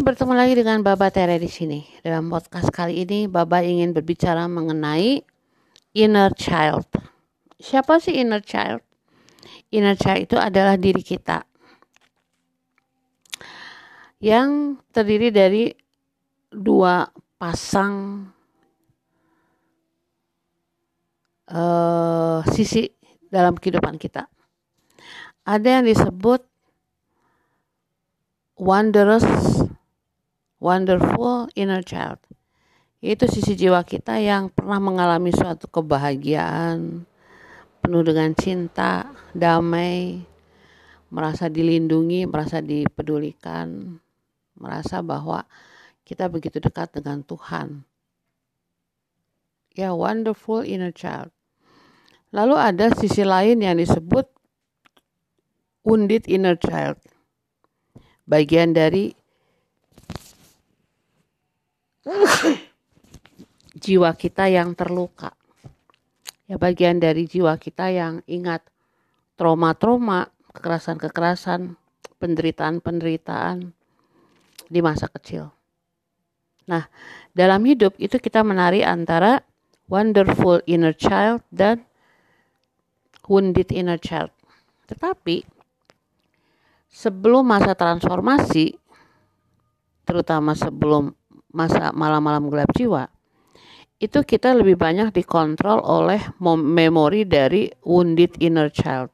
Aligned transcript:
bertemu 0.00 0.32
lagi 0.32 0.56
dengan 0.56 0.80
Baba 0.80 1.12
Tere 1.12 1.36
di 1.36 1.44
sini. 1.44 1.84
Dalam 2.00 2.32
podcast 2.32 2.72
kali 2.72 3.04
ini 3.04 3.28
Baba 3.28 3.60
ingin 3.60 3.92
berbicara 3.92 4.48
mengenai 4.48 5.20
inner 5.92 6.32
child. 6.32 6.88
Siapa 7.60 8.00
sih 8.00 8.16
inner 8.16 8.40
child? 8.40 8.80
Inner 9.68 10.00
child 10.00 10.24
itu 10.24 10.40
adalah 10.40 10.80
diri 10.80 11.04
kita 11.04 11.44
yang 14.24 14.80
terdiri 14.88 15.28
dari 15.28 15.68
dua 16.48 17.04
pasang 17.36 18.24
uh, 21.52 22.40
sisi 22.48 22.88
dalam 23.28 23.52
kehidupan 23.52 24.00
kita. 24.00 24.24
Ada 25.44 25.80
yang 25.80 25.84
disebut 25.84 26.40
wondrous, 28.60 29.24
wonderful 30.60 31.48
inner 31.56 31.80
child. 31.80 32.20
Itu 33.00 33.24
sisi 33.26 33.56
jiwa 33.56 33.80
kita 33.80 34.20
yang 34.20 34.52
pernah 34.52 34.76
mengalami 34.76 35.32
suatu 35.32 35.64
kebahagiaan, 35.72 37.08
penuh 37.80 38.04
dengan 38.04 38.36
cinta, 38.36 39.08
damai, 39.32 40.20
merasa 41.08 41.48
dilindungi, 41.48 42.28
merasa 42.28 42.60
dipedulikan, 42.60 43.96
merasa 44.60 45.00
bahwa 45.00 45.48
kita 46.04 46.28
begitu 46.28 46.60
dekat 46.60 46.92
dengan 46.92 47.24
Tuhan. 47.24 47.88
Ya, 49.72 49.96
wonderful 49.96 50.60
inner 50.60 50.92
child. 50.92 51.32
Lalu 52.36 52.54
ada 52.60 52.92
sisi 52.92 53.24
lain 53.24 53.64
yang 53.64 53.80
disebut 53.80 54.28
wounded 55.82 56.28
inner 56.28 56.54
child 56.54 57.00
bagian 58.28 58.76
dari 58.76 59.16
jiwa 63.84 64.10
kita 64.16 64.48
yang 64.48 64.72
terluka. 64.72 65.36
Ya 66.50 66.58
bagian 66.58 66.98
dari 66.98 67.30
jiwa 67.30 67.54
kita 67.60 67.92
yang 67.94 68.26
ingat 68.26 68.66
trauma-trauma, 69.38 70.28
kekerasan-kekerasan, 70.50 71.78
penderitaan-penderitaan 72.18 73.70
di 74.66 74.80
masa 74.82 75.06
kecil. 75.08 75.54
Nah, 76.66 76.86
dalam 77.34 77.62
hidup 77.66 77.94
itu 77.98 78.18
kita 78.18 78.42
menari 78.42 78.82
antara 78.82 79.42
wonderful 79.90 80.62
inner 80.66 80.94
child 80.94 81.42
dan 81.50 81.82
wounded 83.26 83.70
inner 83.70 83.98
child. 83.98 84.30
Tetapi 84.90 85.46
sebelum 86.90 87.46
masa 87.46 87.78
transformasi, 87.78 88.74
terutama 90.02 90.58
sebelum 90.58 91.14
masa 91.50 91.90
malam-malam 91.94 92.50
gelap 92.50 92.70
jiwa, 92.74 93.06
itu 94.00 94.18
kita 94.24 94.56
lebih 94.56 94.80
banyak 94.80 95.12
dikontrol 95.12 95.82
oleh 95.84 96.20
memori 96.40 97.28
dari 97.28 97.68
wounded 97.84 98.38
inner 98.40 98.72
child. 98.72 99.12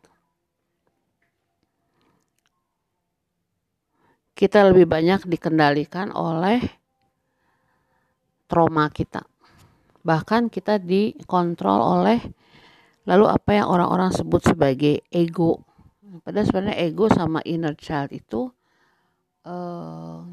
Kita 4.37 4.69
lebih 4.69 4.85
banyak 4.85 5.25
dikendalikan 5.25 6.13
oleh 6.13 6.61
trauma 8.45 8.93
kita. 8.93 9.25
Bahkan 10.05 10.53
kita 10.53 10.77
dikontrol 10.77 11.81
oleh 11.81 12.21
lalu 13.09 13.27
apa 13.33 13.51
yang 13.57 13.67
orang-orang 13.73 14.13
sebut 14.13 14.45
sebagai 14.45 15.01
ego 15.09 15.67
Padahal 16.23 16.47
sebenarnya 16.49 16.77
ego 16.87 17.07
sama 17.11 17.39
inner 17.45 17.75
child 17.77 18.11
itu 18.15 18.49
uh, 19.45 20.27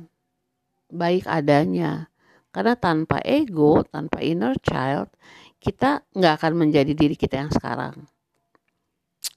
baik 0.93 1.25
adanya. 1.25 2.13
Karena 2.53 2.77
tanpa 2.77 3.17
ego, 3.25 3.81
tanpa 3.81 4.21
inner 4.21 4.53
child, 4.61 5.09
kita 5.57 6.05
nggak 6.13 6.33
akan 6.37 6.53
menjadi 6.53 6.93
diri 6.93 7.17
kita 7.17 7.41
yang 7.41 7.49
sekarang. 7.49 8.05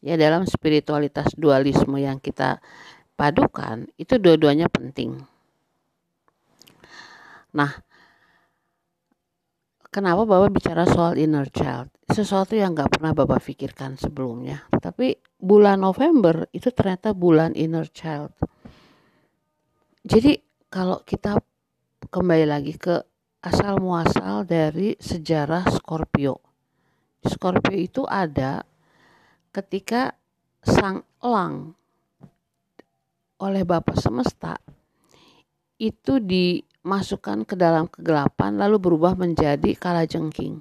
Ya 0.04 0.20
dalam 0.20 0.44
spiritualitas 0.44 1.32
dualisme 1.32 1.96
yang 1.96 2.20
kita 2.20 2.60
padukan, 3.16 3.88
itu 3.96 4.20
dua-duanya 4.20 4.68
penting. 4.68 5.24
Nah, 7.56 7.72
kenapa 9.88 10.28
Bapak 10.28 10.52
bicara 10.52 10.84
soal 10.84 11.16
inner 11.16 11.48
child? 11.48 11.88
Sesuatu 12.12 12.52
yang 12.52 12.76
nggak 12.76 13.00
pernah 13.00 13.16
Bapak 13.16 13.40
pikirkan 13.40 13.96
sebelumnya. 13.96 14.68
Tapi 14.68 15.16
bulan 15.40 15.80
November 15.80 16.44
itu 16.52 16.68
ternyata 16.68 17.16
bulan 17.16 17.56
inner 17.56 17.88
child. 17.88 18.36
Jadi 20.06 20.45
kalau 20.66 21.02
kita 21.06 21.38
kembali 22.10 22.46
lagi 22.46 22.74
ke 22.74 23.02
asal 23.46 23.78
muasal 23.78 24.42
dari 24.42 24.98
sejarah 24.98 25.62
Scorpio. 25.70 26.42
Scorpio 27.22 27.78
itu 27.78 28.02
ada 28.06 28.66
ketika 29.54 30.14
sang 30.66 31.06
elang 31.22 31.78
oleh 33.38 33.62
Bapak 33.62 34.00
semesta 34.00 34.58
itu 35.78 36.18
di 36.18 36.58
masukkan 36.82 37.44
ke 37.44 37.54
dalam 37.54 37.86
kegelapan 37.86 38.56
lalu 38.58 38.80
berubah 38.80 39.14
menjadi 39.14 39.76
kala 39.78 40.08
jengking. 40.08 40.58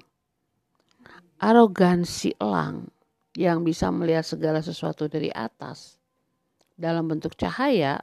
Arogansi 1.42 2.32
elang 2.38 2.88
yang 3.36 3.66
bisa 3.66 3.92
melihat 3.92 4.24
segala 4.24 4.62
sesuatu 4.62 5.10
dari 5.10 5.28
atas 5.34 6.00
dalam 6.76 7.08
bentuk 7.08 7.36
cahaya 7.36 8.00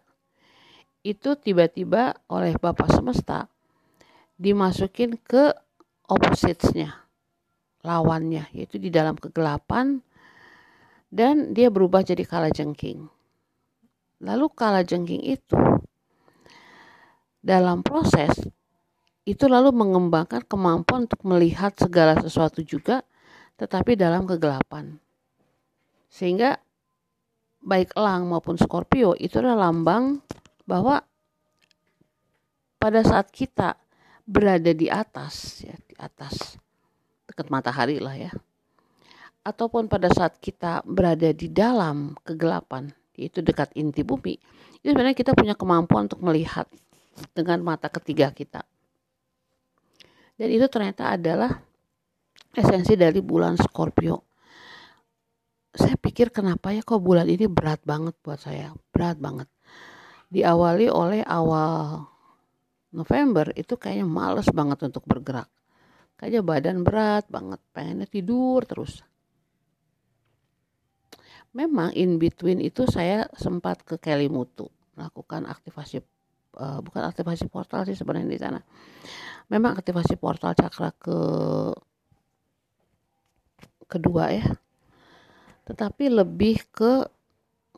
itu 1.03 1.35
tiba-tiba 1.35 2.15
oleh 2.31 2.55
Bapak 2.55 2.87
Semesta 2.95 3.51
dimasukin 4.39 5.19
ke 5.19 5.51
oppositesnya 6.07 7.03
lawannya 7.83 8.47
yaitu 8.55 8.79
di 8.79 8.87
dalam 8.87 9.19
kegelapan 9.19 9.99
dan 11.11 11.51
dia 11.51 11.67
berubah 11.69 12.01
jadi 12.01 12.23
kala 12.23 12.49
jengking. 12.49 13.05
Lalu 14.23 14.47
kala 14.55 14.87
jengking 14.87 15.21
itu 15.21 15.59
dalam 17.43 17.83
proses 17.83 18.39
itu 19.27 19.45
lalu 19.51 19.75
mengembangkan 19.75 20.47
kemampuan 20.47 21.05
untuk 21.05 21.21
melihat 21.27 21.75
segala 21.75 22.15
sesuatu 22.17 22.63
juga 22.63 23.03
tetapi 23.59 23.99
dalam 23.99 24.23
kegelapan. 24.23 24.97
Sehingga 26.07 26.55
baik 27.59 27.93
elang 27.99 28.31
maupun 28.31 28.55
Scorpio 28.55 29.13
itu 29.19 29.43
adalah 29.43 29.69
lambang 29.69 30.23
bahwa 30.63 31.03
pada 32.79 33.03
saat 33.03 33.31
kita 33.31 33.75
berada 34.23 34.71
di 34.71 34.87
atas 34.87 35.63
ya 35.63 35.75
di 35.87 35.95
atas 35.99 36.55
dekat 37.27 37.51
matahari 37.51 37.99
lah 37.99 38.15
ya 38.15 38.31
ataupun 39.43 39.91
pada 39.91 40.07
saat 40.07 40.39
kita 40.39 40.83
berada 40.87 41.35
di 41.35 41.51
dalam 41.51 42.15
kegelapan 42.23 42.87
yaitu 43.19 43.43
dekat 43.43 43.71
inti 43.75 44.03
bumi 44.03 44.39
itu 44.83 44.91
sebenarnya 44.91 45.15
kita 45.15 45.31
punya 45.31 45.55
kemampuan 45.55 46.11
untuk 46.11 46.19
melihat 46.19 46.67
dengan 47.31 47.63
mata 47.63 47.87
ketiga 47.87 48.35
kita. 48.35 48.67
Dan 50.35 50.51
itu 50.51 50.67
ternyata 50.67 51.15
adalah 51.15 51.63
esensi 52.51 52.99
dari 52.99 53.23
bulan 53.23 53.55
Scorpio. 53.55 54.27
Saya 55.71 55.95
pikir 55.95 56.35
kenapa 56.35 56.75
ya 56.75 56.83
kok 56.83 56.99
bulan 56.99 57.31
ini 57.31 57.47
berat 57.47 57.79
banget 57.87 58.11
buat 58.19 58.43
saya, 58.43 58.75
berat 58.91 59.23
banget. 59.23 59.47
Diawali 60.33 60.89
oleh 60.89 61.21
awal 61.21 62.01
November 62.93 63.53
itu 63.53 63.77
kayaknya 63.77 64.09
males 64.09 64.49
banget 64.49 64.81
untuk 64.89 65.05
bergerak. 65.05 65.49
Kayaknya 66.17 66.41
badan 66.41 66.77
berat 66.81 67.25
banget, 67.29 67.61
pengennya 67.69 68.09
tidur 68.09 68.65
terus. 68.65 69.05
Memang 71.53 71.93
in 71.93 72.17
between 72.17 72.57
itu 72.65 72.89
saya 72.89 73.29
sempat 73.37 73.85
ke 73.85 74.01
Kelimutu 74.01 74.73
melakukan 74.97 75.45
aktivasi 75.45 76.01
uh, 76.57 76.81
bukan 76.81 77.03
aktivasi 77.05 77.45
portal 77.49 77.85
sih 77.85 77.97
sebenarnya 77.97 78.29
di 78.29 78.41
sana. 78.41 78.59
Memang 79.53 79.77
aktivasi 79.77 80.17
portal 80.17 80.57
cakra 80.57 80.89
ke 80.97 81.17
kedua 83.85 84.33
ya. 84.33 84.45
Tetapi 85.69 86.09
lebih 86.09 86.65
ke 86.73 87.05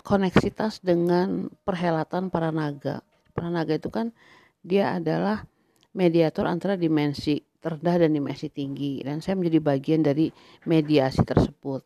koneksitas 0.05 0.85
dengan 0.85 1.49
perhelatan 1.65 2.29
para 2.29 2.53
naga. 2.53 3.01
Para 3.33 3.49
naga 3.49 3.73
itu 3.73 3.89
kan 3.89 4.13
dia 4.61 4.93
adalah 4.93 5.49
mediator 5.97 6.45
antara 6.45 6.77
dimensi 6.77 7.41
terendah 7.57 8.05
dan 8.05 8.13
dimensi 8.13 8.53
tinggi 8.53 9.01
dan 9.01 9.25
saya 9.25 9.33
menjadi 9.41 9.59
bagian 9.65 10.05
dari 10.05 10.29
mediasi 10.69 11.25
tersebut. 11.25 11.81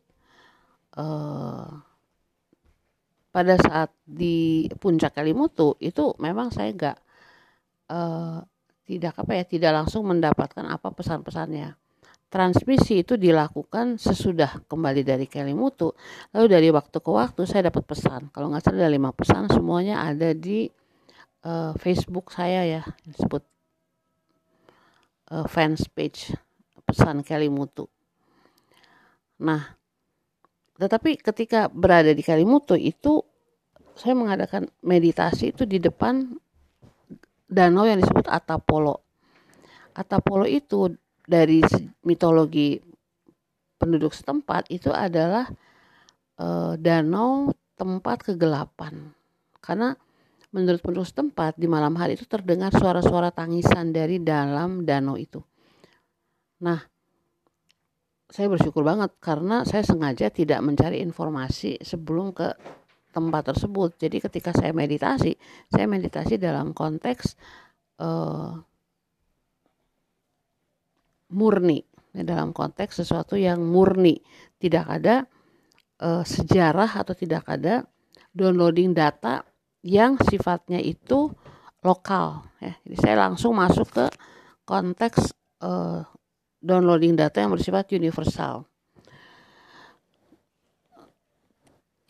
Uh, 0.92 1.80
pada 3.32 3.56
saat 3.56 3.94
di 4.04 4.68
puncak 4.76 5.16
Kalimutu 5.16 5.78
itu 5.80 6.12
memang 6.20 6.52
saya 6.52 6.74
nggak 6.74 6.98
uh, 7.88 8.42
tidak 8.84 9.14
apa 9.22 9.32
ya 9.38 9.44
tidak 9.46 9.72
langsung 9.72 10.02
mendapatkan 10.04 10.66
apa 10.66 10.90
pesan-pesannya 10.90 11.78
transmisi 12.30 13.02
itu 13.02 13.18
dilakukan 13.18 13.98
sesudah 13.98 14.62
kembali 14.70 15.02
dari 15.02 15.26
Kalimutu 15.26 15.92
lalu 16.30 16.46
dari 16.46 16.68
waktu 16.70 17.02
ke 17.02 17.10
waktu 17.10 17.42
saya 17.44 17.68
dapat 17.68 17.82
pesan 17.84 18.30
kalau 18.30 18.54
nggak 18.54 18.62
salah 18.62 18.86
ada 18.86 18.90
lima 18.90 19.10
pesan 19.10 19.50
semuanya 19.50 20.06
ada 20.06 20.30
di 20.30 20.70
uh, 21.44 21.74
Facebook 21.76 22.30
saya 22.30 22.62
ya 22.64 22.82
disebut 23.02 23.42
uh, 25.34 25.46
fans 25.46 25.86
page 25.90 26.34
pesan 26.84 27.22
Kalimutu. 27.22 27.86
Nah, 29.40 29.78
tetapi 30.76 31.16
ketika 31.22 31.70
berada 31.70 32.10
di 32.10 32.20
Kalimutu 32.20 32.74
itu 32.76 33.22
saya 33.94 34.16
mengadakan 34.16 34.68
meditasi 34.82 35.54
itu 35.54 35.64
di 35.64 35.78
depan 35.78 36.34
danau 37.46 37.86
yang 37.86 38.02
disebut 38.02 38.26
Atapolo. 38.26 39.00
Atapolo 39.94 40.46
itu 40.46 40.92
dari 41.30 41.62
mitologi 42.02 42.82
penduduk 43.78 44.10
setempat 44.10 44.66
itu 44.74 44.90
adalah 44.90 45.46
uh, 46.42 46.74
danau 46.74 47.54
tempat 47.78 48.26
kegelapan. 48.26 49.14
Karena 49.62 49.94
menurut 50.50 50.82
penduduk 50.82 51.06
setempat 51.06 51.54
di 51.54 51.70
malam 51.70 51.94
hari 51.94 52.18
itu 52.18 52.26
terdengar 52.26 52.74
suara-suara 52.74 53.30
tangisan 53.30 53.94
dari 53.94 54.18
dalam 54.18 54.82
danau 54.82 55.14
itu. 55.14 55.38
Nah, 56.60 56.82
saya 58.30 58.46
bersyukur 58.50 58.84
banget 58.84 59.14
karena 59.22 59.62
saya 59.64 59.86
sengaja 59.86 60.28
tidak 60.28 60.60
mencari 60.60 61.00
informasi 61.00 61.80
sebelum 61.80 62.34
ke 62.34 62.52
tempat 63.10 63.54
tersebut. 63.54 63.98
Jadi 63.98 64.22
ketika 64.22 64.54
saya 64.54 64.70
meditasi, 64.70 65.34
saya 65.70 65.86
meditasi 65.90 66.38
dalam 66.38 66.70
konteks 66.70 67.34
uh, 67.98 68.54
murni, 71.30 71.82
dalam 72.10 72.50
konteks 72.50 73.02
sesuatu 73.02 73.38
yang 73.38 73.62
murni, 73.62 74.18
tidak 74.58 74.86
ada 75.00 75.24
uh, 76.02 76.26
sejarah 76.26 76.90
atau 77.00 77.14
tidak 77.14 77.46
ada 77.46 77.86
downloading 78.34 78.94
data 78.94 79.42
yang 79.80 80.20
sifatnya 80.20 80.78
itu 80.78 81.32
lokal 81.80 82.44
ya. 82.60 82.76
Jadi 82.84 82.96
saya 83.00 83.16
langsung 83.24 83.56
masuk 83.56 83.88
ke 83.88 84.06
konteks 84.68 85.32
uh, 85.64 86.04
downloading 86.60 87.16
data 87.16 87.40
yang 87.40 87.56
bersifat 87.56 87.88
universal. 87.96 88.68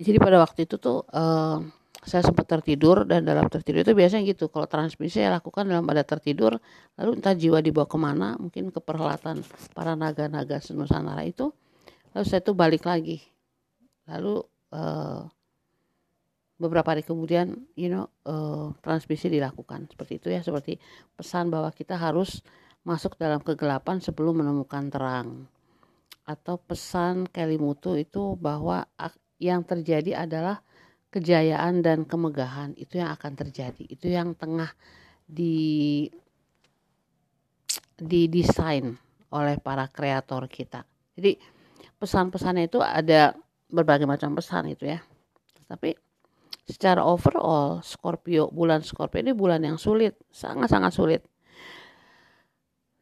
Jadi 0.01 0.17
pada 0.17 0.41
waktu 0.41 0.65
itu 0.65 0.81
tuh 0.81 1.05
uh, 1.13 1.61
saya 2.01 2.25
sempat 2.25 2.49
tertidur 2.49 3.05
dan 3.05 3.29
dalam 3.29 3.45
tertidur 3.53 3.85
itu 3.85 3.93
biasanya 3.93 4.25
gitu. 4.25 4.49
Kalau 4.49 4.65
transmisi 4.65 5.21
saya 5.21 5.37
lakukan 5.37 5.69
dalam 5.69 5.85
pada 5.85 6.01
tertidur 6.01 6.57
lalu 6.97 7.11
entah 7.21 7.37
jiwa 7.37 7.61
dibawa 7.61 7.85
ke 7.85 7.99
mana 8.01 8.29
mungkin 8.41 8.73
ke 8.73 8.81
perhelatan 8.81 9.45
para 9.77 9.93
naga-naga 9.93 10.65
Nusantara 10.73 11.25
itu 11.29 11.53
lalu 12.17 12.25
saya 12.25 12.41
tuh 12.41 12.57
balik 12.57 12.89
lagi. 12.89 13.21
Lalu 14.09 14.41
uh, 14.73 15.29
beberapa 16.57 16.97
hari 16.97 17.05
kemudian 17.05 17.69
you 17.77 17.93
know 17.93 18.09
uh, 18.25 18.73
transmisi 18.81 19.29
dilakukan. 19.29 19.93
Seperti 19.93 20.13
itu 20.17 20.29
ya 20.33 20.41
seperti 20.41 20.81
pesan 21.17 21.53
bahwa 21.53 21.69
kita 21.69 22.01
harus 22.01 22.41
masuk 22.81 23.21
dalam 23.21 23.45
kegelapan 23.45 24.01
sebelum 24.01 24.41
menemukan 24.41 24.89
terang. 24.89 25.29
Atau 26.25 26.63
pesan 26.65 27.29
Kelimutu 27.29 27.93
itu 27.99 28.41
bahwa 28.41 28.89
yang 29.41 29.65
terjadi 29.65 30.25
adalah 30.25 30.65
kejayaan 31.11 31.83
dan 31.83 32.07
kemegahan 32.07 32.73
itu 32.79 33.03
yang 33.03 33.11
akan 33.11 33.35
terjadi. 33.35 33.85
Itu 33.91 34.07
yang 34.07 34.39
tengah 34.39 34.71
di 35.27 36.07
didesain 38.01 38.97
oleh 39.31 39.57
para 39.61 39.87
kreator 39.91 40.47
kita. 40.49 40.87
Jadi 41.19 41.37
pesan-pesannya 42.01 42.71
itu 42.71 42.81
ada 42.81 43.37
berbagai 43.69 44.09
macam 44.09 44.33
pesan 44.39 44.73
itu 44.73 44.89
ya. 44.89 45.03
Tapi 45.69 45.95
secara 46.65 47.03
overall 47.03 47.83
Scorpio 47.83 48.49
bulan 48.51 48.83
Scorpio 48.83 49.21
ini 49.21 49.35
bulan 49.35 49.61
yang 49.63 49.77
sulit. 49.77 50.17
Sangat-sangat 50.31 50.93
sulit. 50.95 51.23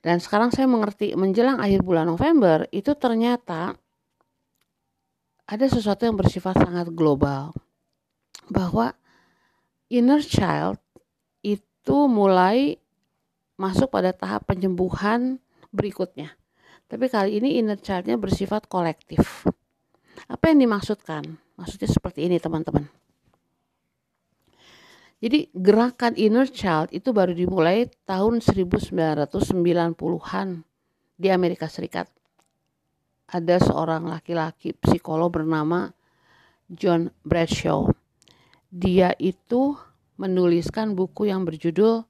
Dan 0.02 0.18
sekarang 0.18 0.48
saya 0.50 0.64
mengerti 0.64 1.12
menjelang 1.12 1.60
akhir 1.60 1.84
bulan 1.84 2.08
November 2.08 2.64
itu 2.72 2.96
ternyata 2.96 3.76
ada 5.48 5.66
sesuatu 5.68 6.04
yang 6.04 6.16
bersifat 6.16 6.60
sangat 6.60 6.92
global 6.92 7.56
bahwa 8.48 8.92
inner 9.88 10.20
child 10.20 10.80
itu 11.40 11.98
mulai 12.10 12.76
masuk 13.56 13.92
pada 13.92 14.12
tahap 14.12 14.48
penyembuhan 14.48 15.40
berikutnya 15.72 16.36
tapi 16.88 17.12
kali 17.12 17.40
ini 17.40 17.60
inner 17.60 17.76
childnya 17.76 18.16
bersifat 18.16 18.68
kolektif 18.68 19.44
apa 20.26 20.50
yang 20.50 20.64
dimaksudkan 20.64 21.24
maksudnya 21.56 21.88
seperti 21.88 22.28
ini 22.28 22.40
teman-teman 22.40 22.88
jadi 25.18 25.50
gerakan 25.50 26.14
inner 26.14 26.46
child 26.46 26.94
itu 26.94 27.10
baru 27.10 27.34
dimulai 27.34 27.90
tahun 28.06 28.38
1990-an 28.38 30.48
di 31.18 31.28
Amerika 31.34 31.66
Serikat. 31.66 32.06
Ada 33.28 33.58
seorang 33.58 34.06
laki-laki 34.06 34.78
psikolog 34.78 35.34
bernama 35.34 35.90
John 36.70 37.10
Bradshaw. 37.26 37.90
Dia 38.68 39.16
itu 39.16 39.76
menuliskan 40.20 40.92
buku 40.92 41.30
yang 41.30 41.48
berjudul 41.48 42.04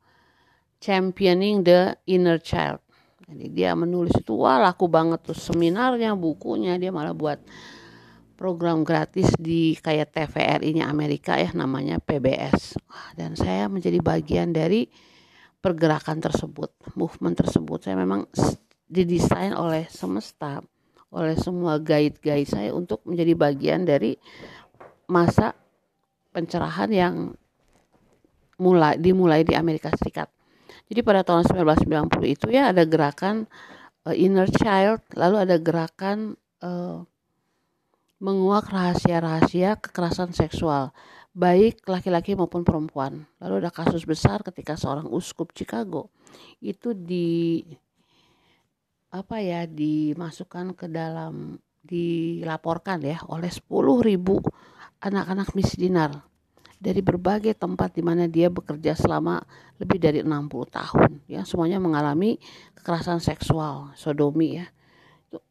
Championing 0.78 1.62
the 1.62 1.94
Inner 2.10 2.38
Child. 2.38 2.82
Jadi 3.28 3.52
dia 3.52 3.76
menulis 3.76 4.16
itu 4.16 4.32
wah 4.32 4.56
laku 4.56 4.88
banget 4.88 5.20
tuh 5.20 5.36
seminarnya, 5.36 6.16
bukunya 6.16 6.80
dia 6.80 6.88
malah 6.88 7.12
buat 7.12 7.36
program 8.38 8.86
gratis 8.86 9.34
di 9.36 9.74
kayak 9.76 10.14
TVRI-nya 10.14 10.88
Amerika 10.88 11.36
ya 11.36 11.52
namanya 11.52 12.00
PBS. 12.00 12.78
Dan 13.18 13.36
saya 13.36 13.68
menjadi 13.68 14.00
bagian 14.00 14.54
dari 14.54 14.88
pergerakan 15.58 16.22
tersebut, 16.22 16.72
movement 16.96 17.36
tersebut. 17.36 17.84
Saya 17.84 17.98
memang 17.98 18.30
didesain 18.88 19.52
oleh 19.52 19.84
semesta, 19.90 20.64
oleh 21.12 21.36
semua 21.36 21.76
guide-guide 21.82 22.48
saya 22.48 22.70
untuk 22.72 23.04
menjadi 23.04 23.34
bagian 23.36 23.84
dari 23.84 24.16
masa 25.10 25.52
pencerahan 26.38 26.90
yang 26.94 27.14
mulai 28.62 28.94
dimulai 28.94 29.42
di 29.42 29.58
Amerika 29.58 29.90
Serikat. 29.98 30.30
Jadi 30.86 31.02
pada 31.02 31.26
tahun 31.26 31.42
1990 31.50 32.34
itu 32.38 32.46
ya 32.54 32.70
ada 32.70 32.86
gerakan 32.86 33.50
uh, 34.06 34.14
inner 34.14 34.46
child, 34.46 35.02
lalu 35.18 35.42
ada 35.42 35.58
gerakan 35.58 36.38
uh, 36.62 37.02
menguak 38.22 38.70
rahasia-rahasia 38.70 39.82
kekerasan 39.82 40.30
seksual, 40.30 40.94
baik 41.34 41.82
laki-laki 41.90 42.38
maupun 42.38 42.62
perempuan. 42.62 43.26
Lalu 43.42 43.66
ada 43.66 43.70
kasus 43.74 44.06
besar 44.06 44.46
ketika 44.46 44.78
seorang 44.78 45.10
uskup 45.10 45.50
Chicago 45.50 46.14
itu 46.62 46.94
di 46.94 47.66
apa 49.08 49.40
ya 49.40 49.64
dimasukkan 49.64 50.76
ke 50.76 50.86
dalam 50.86 51.56
dilaporkan 51.80 53.00
ya 53.00 53.16
oleh 53.32 53.48
10.000 53.48 53.64
anak-anak 55.00 55.56
misdinar 55.56 56.27
dari 56.78 57.02
berbagai 57.02 57.58
tempat 57.58 57.98
di 57.98 58.02
mana 58.06 58.30
dia 58.30 58.46
bekerja 58.48 58.94
selama 58.94 59.42
lebih 59.82 59.98
dari 59.98 60.18
60 60.22 60.30
tahun 60.70 61.10
ya 61.26 61.42
semuanya 61.42 61.82
mengalami 61.82 62.38
kekerasan 62.78 63.18
seksual 63.18 63.90
sodomi 63.98 64.62
ya 64.62 64.66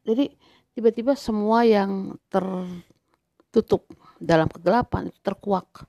jadi 0.07 0.33
tiba-tiba 0.73 1.13
semua 1.13 1.65
yang 1.65 2.17
tertutup 2.29 3.85
dalam 4.17 4.49
kegelapan 4.49 5.09
itu 5.13 5.19
terkuak. 5.21 5.85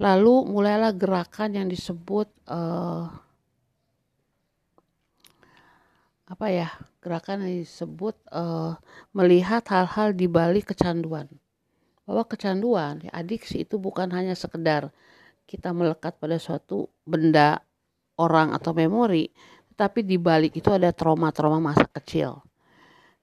Lalu 0.00 0.48
mulailah 0.48 0.96
gerakan 0.96 1.60
yang 1.60 1.66
disebut 1.68 2.28
uh, 2.48 3.12
apa 6.24 6.46
ya? 6.48 6.68
Gerakan 7.04 7.44
yang 7.44 7.64
disebut 7.64 8.16
uh, 8.32 8.80
melihat 9.12 9.64
hal-hal 9.68 10.16
di 10.16 10.24
balik 10.24 10.72
kecanduan. 10.72 11.28
Bahwa 12.10 12.26
kecanduan, 12.26 13.06
ya, 13.06 13.14
adiksi 13.14 13.62
itu 13.62 13.78
bukan 13.78 14.10
hanya 14.10 14.34
sekedar 14.34 14.90
kita 15.46 15.70
melekat 15.70 16.18
pada 16.18 16.42
suatu 16.42 16.90
benda, 17.06 17.62
orang 18.18 18.50
atau 18.50 18.74
memori, 18.74 19.30
tetapi 19.70 20.02
di 20.02 20.18
balik 20.18 20.58
itu 20.58 20.74
ada 20.74 20.90
trauma-trauma 20.90 21.62
masa 21.62 21.86
kecil 21.86 22.42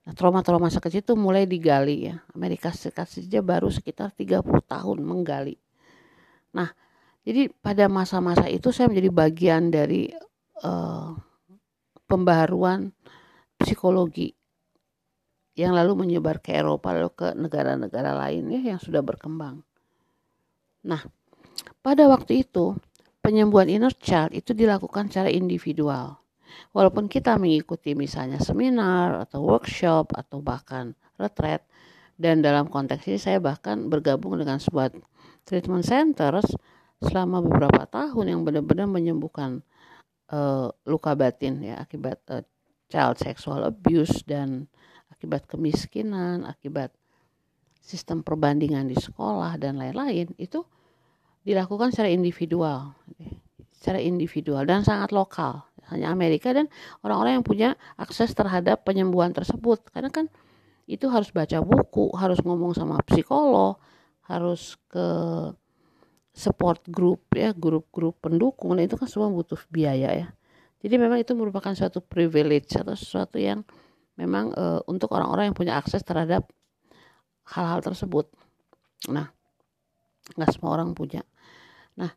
Nah, 0.07 0.15
trauma-trauma 0.15 0.71
masa 0.71 0.79
kecil 0.79 1.03
itu 1.03 1.19
mulai 1.19 1.43
digali 1.43 2.07
ya. 2.07 2.23
Amerika 2.31 2.71
Serikat 2.71 3.11
saja 3.11 3.43
baru 3.43 3.67
sekitar 3.67 4.15
30 4.15 4.39
tahun 4.63 5.03
menggali. 5.03 5.59
Nah, 6.55 6.71
jadi 7.27 7.51
pada 7.51 7.91
masa-masa 7.91 8.47
itu 8.47 8.71
saya 8.71 8.87
menjadi 8.87 9.11
bagian 9.11 9.67
dari 9.67 10.07
uh, 10.63 11.11
pembaruan 12.07 12.95
psikologi 13.59 14.31
yang 15.57 15.73
lalu 15.73 16.05
menyebar 16.05 16.37
ke 16.37 16.53
Eropa 16.53 16.93
lalu 16.93 17.11
ke 17.11 17.33
negara-negara 17.33 18.13
lainnya 18.13 18.61
yang 18.61 18.77
sudah 18.77 19.01
berkembang. 19.01 19.65
Nah, 20.85 21.01
pada 21.81 22.05
waktu 22.05 22.45
itu 22.45 22.77
penyembuhan 23.25 23.67
inner 23.67 23.91
child 23.97 24.31
itu 24.37 24.53
dilakukan 24.53 25.09
secara 25.09 25.33
individual 25.33 26.21
Walaupun 26.71 27.09
kita 27.09 27.35
mengikuti 27.35 27.93
misalnya 27.97 28.39
seminar 28.39 29.27
atau 29.27 29.43
workshop 29.43 30.13
atau 30.13 30.39
bahkan 30.39 30.93
retreat 31.17 31.65
dan 32.17 32.41
dalam 32.41 32.69
konteks 32.69 33.05
ini 33.09 33.19
saya 33.21 33.37
bahkan 33.41 33.89
bergabung 33.89 34.37
dengan 34.37 34.57
sebuah 34.57 34.93
treatment 35.45 35.85
centers 35.85 36.49
selama 37.01 37.45
beberapa 37.45 37.85
tahun 37.85 38.25
yang 38.33 38.41
benar-benar 38.41 38.89
menyembuhkan 38.89 39.61
uh, 40.33 40.73
luka 40.89 41.13
batin 41.13 41.61
ya 41.61 41.77
akibat 41.77 42.17
uh, 42.33 42.41
child 42.89 43.21
sexual 43.21 43.61
abuse 43.65 44.25
dan 44.25 44.65
akibat 45.17 45.49
kemiskinan, 45.49 46.45
akibat 46.45 46.93
sistem 47.81 48.21
perbandingan 48.21 48.85
di 48.85 48.93
sekolah 48.93 49.57
dan 49.57 49.81
lain-lain 49.81 50.29
itu 50.37 50.61
dilakukan 51.41 51.89
secara 51.89 52.13
individual, 52.13 52.93
secara 53.73 53.97
individual 53.97 54.61
dan 54.67 54.85
sangat 54.85 55.09
lokal. 55.09 55.65
Hanya 55.87 56.11
Amerika 56.11 56.51
dan 56.51 56.67
orang-orang 56.99 57.39
yang 57.39 57.47
punya 57.47 57.69
akses 57.95 58.35
terhadap 58.35 58.83
penyembuhan 58.83 59.31
tersebut. 59.31 59.87
Karena 59.95 60.11
kan 60.11 60.27
itu 60.83 61.07
harus 61.07 61.31
baca 61.31 61.63
buku, 61.63 62.11
harus 62.11 62.43
ngomong 62.43 62.75
sama 62.75 62.99
psikolog, 63.07 63.79
harus 64.27 64.75
ke 64.91 65.07
support 66.35 66.83
group 66.91 67.23
ya, 67.31 67.55
grup-grup 67.55 68.19
pendukung. 68.19 68.75
Nah 68.75 68.83
itu 68.83 68.99
kan 68.99 69.07
semua 69.07 69.31
butuh 69.31 69.57
biaya 69.71 70.11
ya. 70.11 70.27
Jadi 70.83 70.95
memang 70.99 71.23
itu 71.23 71.31
merupakan 71.33 71.71
suatu 71.71 72.03
privilege 72.03 72.75
atau 72.75 72.93
sesuatu 72.93 73.39
yang 73.39 73.63
memang 74.17 74.51
e, 74.51 74.65
untuk 74.89 75.13
orang-orang 75.13 75.53
yang 75.53 75.57
punya 75.57 75.77
akses 75.77 76.01
terhadap 76.01 76.49
hal-hal 77.47 77.79
tersebut. 77.79 78.27
Nah, 79.07 79.31
nggak 80.35 80.51
semua 80.51 80.75
orang 80.75 80.91
punya. 80.91 81.23
Nah, 81.95 82.11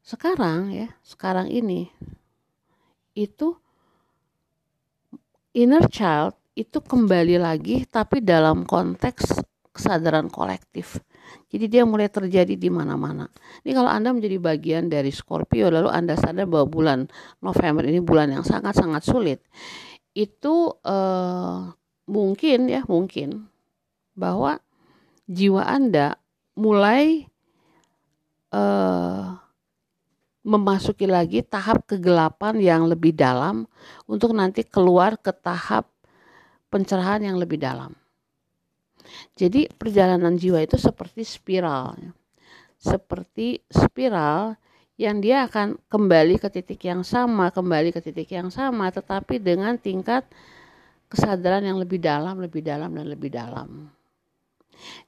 sekarang 0.00 0.72
ya, 0.72 0.88
sekarang 1.04 1.50
ini 1.50 1.90
itu 3.16 3.58
inner 5.56 5.84
child 5.88 6.36
itu 6.56 6.80
kembali 6.80 7.36
lagi 7.36 7.84
tapi 7.84 8.24
dalam 8.24 8.64
konteks 8.64 9.44
kesadaran 9.76 10.32
kolektif. 10.32 10.96
Jadi 11.52 11.68
dia 11.68 11.82
mulai 11.84 12.08
terjadi 12.08 12.56
di 12.56 12.72
mana-mana. 12.72 13.28
Ini 13.60 13.76
kalau 13.76 13.92
Anda 13.92 14.16
menjadi 14.16 14.40
bagian 14.40 14.88
dari 14.88 15.12
Scorpio 15.12 15.68
lalu 15.68 15.92
Anda 15.92 16.16
sadar 16.16 16.48
bahwa 16.48 16.64
bulan 16.64 16.98
November 17.44 17.84
ini 17.84 18.00
bulan 18.00 18.32
yang 18.32 18.44
sangat-sangat 18.46 19.04
sulit. 19.04 19.44
Itu 20.16 20.80
uh, 20.80 21.76
mungkin 22.08 22.72
ya, 22.72 22.80
mungkin 22.88 23.52
bahwa 24.16 24.56
jiwa 25.28 25.60
Anda 25.68 26.16
mulai 26.56 27.28
uh, 28.56 29.36
memasuki 30.46 31.04
lagi 31.04 31.44
tahap 31.44 31.84
kegelapan 31.84 32.56
yang 32.62 32.88
lebih 32.88 33.12
dalam 33.12 33.68
untuk 34.08 34.32
nanti 34.32 34.64
keluar 34.64 35.20
ke 35.20 35.36
tahap 35.36 35.90
pencerahan 36.72 37.20
yang 37.20 37.36
lebih 37.36 37.60
dalam. 37.60 37.92
Jadi 39.36 39.68
perjalanan 39.68 40.38
jiwa 40.38 40.62
itu 40.62 40.78
seperti 40.78 41.26
spiral. 41.26 41.98
Seperti 42.78 43.60
spiral 43.68 44.56
yang 44.96 45.20
dia 45.20 45.44
akan 45.44 45.76
kembali 45.92 46.40
ke 46.40 46.48
titik 46.48 46.80
yang 46.88 47.04
sama, 47.04 47.52
kembali 47.52 47.92
ke 47.92 48.00
titik 48.00 48.32
yang 48.32 48.48
sama, 48.48 48.88
tetapi 48.88 49.36
dengan 49.36 49.76
tingkat 49.76 50.24
kesadaran 51.12 51.62
yang 51.62 51.76
lebih 51.76 52.00
dalam, 52.00 52.40
lebih 52.40 52.64
dalam, 52.64 52.90
dan 52.96 53.06
lebih 53.06 53.28
dalam. 53.28 53.92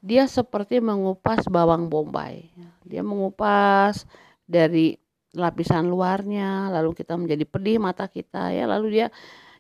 Dia 0.00 0.28
seperti 0.28 0.80
mengupas 0.80 1.48
bawang 1.48 1.88
bombay. 1.88 2.48
Dia 2.84 3.00
mengupas 3.00 4.04
dari 4.44 4.96
lapisan 5.32 5.88
luarnya, 5.88 6.72
lalu 6.72 6.92
kita 6.96 7.16
menjadi 7.16 7.44
pedih 7.48 7.76
mata 7.80 8.08
kita 8.08 8.52
ya, 8.52 8.68
lalu 8.68 9.00
dia 9.00 9.06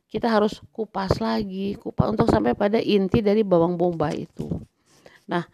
kita 0.08 0.28
harus 0.28 0.60
kupas 0.72 1.20
lagi, 1.20 1.76
kupas 1.76 2.08
untuk 2.12 2.28
sampai 2.32 2.56
pada 2.56 2.80
inti 2.80 3.20
dari 3.20 3.44
bawang 3.44 3.76
bombay 3.76 4.24
itu. 4.24 4.48
Nah, 5.28 5.44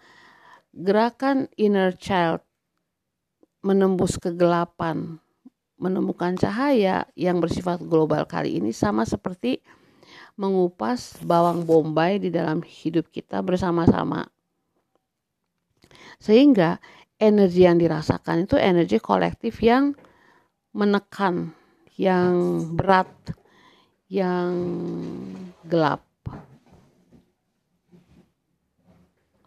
gerakan 0.70 1.50
inner 1.58 1.98
child 1.98 2.42
menembus 3.64 4.20
kegelapan, 4.20 5.16
menemukan 5.80 6.36
cahaya 6.36 7.08
yang 7.16 7.40
bersifat 7.40 7.80
global 7.80 8.28
kali 8.28 8.60
ini 8.60 8.76
sama 8.76 9.08
seperti 9.08 9.64
mengupas 10.36 11.16
bawang 11.24 11.64
bombay 11.64 12.20
di 12.20 12.28
dalam 12.28 12.60
hidup 12.60 13.08
kita 13.08 13.40
bersama-sama. 13.40 14.28
Sehingga 16.20 16.78
energi 17.16 17.64
yang 17.64 17.80
dirasakan 17.80 18.44
itu 18.44 18.60
energi 18.60 19.00
kolektif 19.00 19.64
yang 19.64 19.96
menekan, 20.76 21.54
yang 21.96 22.60
berat, 22.74 23.10
yang 24.10 24.52
gelap. 25.64 26.02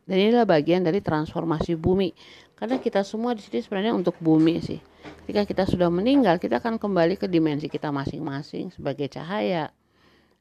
Dan 0.07 0.23
inilah 0.23 0.47
bagian 0.47 0.87
dari 0.87 1.03
transformasi 1.03 1.75
bumi. 1.75 2.15
Karena 2.57 2.81
kita 2.81 3.05
semua 3.05 3.37
di 3.37 3.45
sini 3.45 3.61
sebenarnya 3.61 3.93
untuk 3.93 4.17
bumi 4.17 4.57
sih. 4.57 4.81
Ketika 5.23 5.45
kita 5.45 5.63
sudah 5.69 5.93
meninggal, 5.93 6.41
kita 6.41 6.57
akan 6.57 6.81
kembali 6.81 7.21
ke 7.21 7.29
dimensi 7.29 7.69
kita 7.69 7.93
masing-masing 7.93 8.73
sebagai 8.73 9.05
cahaya. 9.13 9.69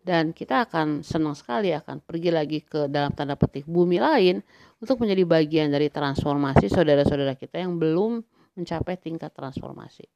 Dan 0.01 0.33
kita 0.33 0.65
akan 0.65 1.05
senang 1.05 1.37
sekali 1.37 1.77
akan 1.77 2.01
pergi 2.01 2.31
lagi 2.33 2.59
ke 2.65 2.89
dalam 2.89 3.13
tanda 3.13 3.37
petik 3.37 3.69
bumi 3.69 4.01
lain 4.01 4.41
untuk 4.81 5.03
menjadi 5.03 5.27
bagian 5.29 5.69
dari 5.69 5.93
transformasi 5.93 6.73
saudara-saudara 6.73 7.37
kita 7.37 7.61
yang 7.61 7.77
belum 7.77 8.25
mencapai 8.57 8.97
tingkat 8.97 9.35
transformasi. 9.37 10.09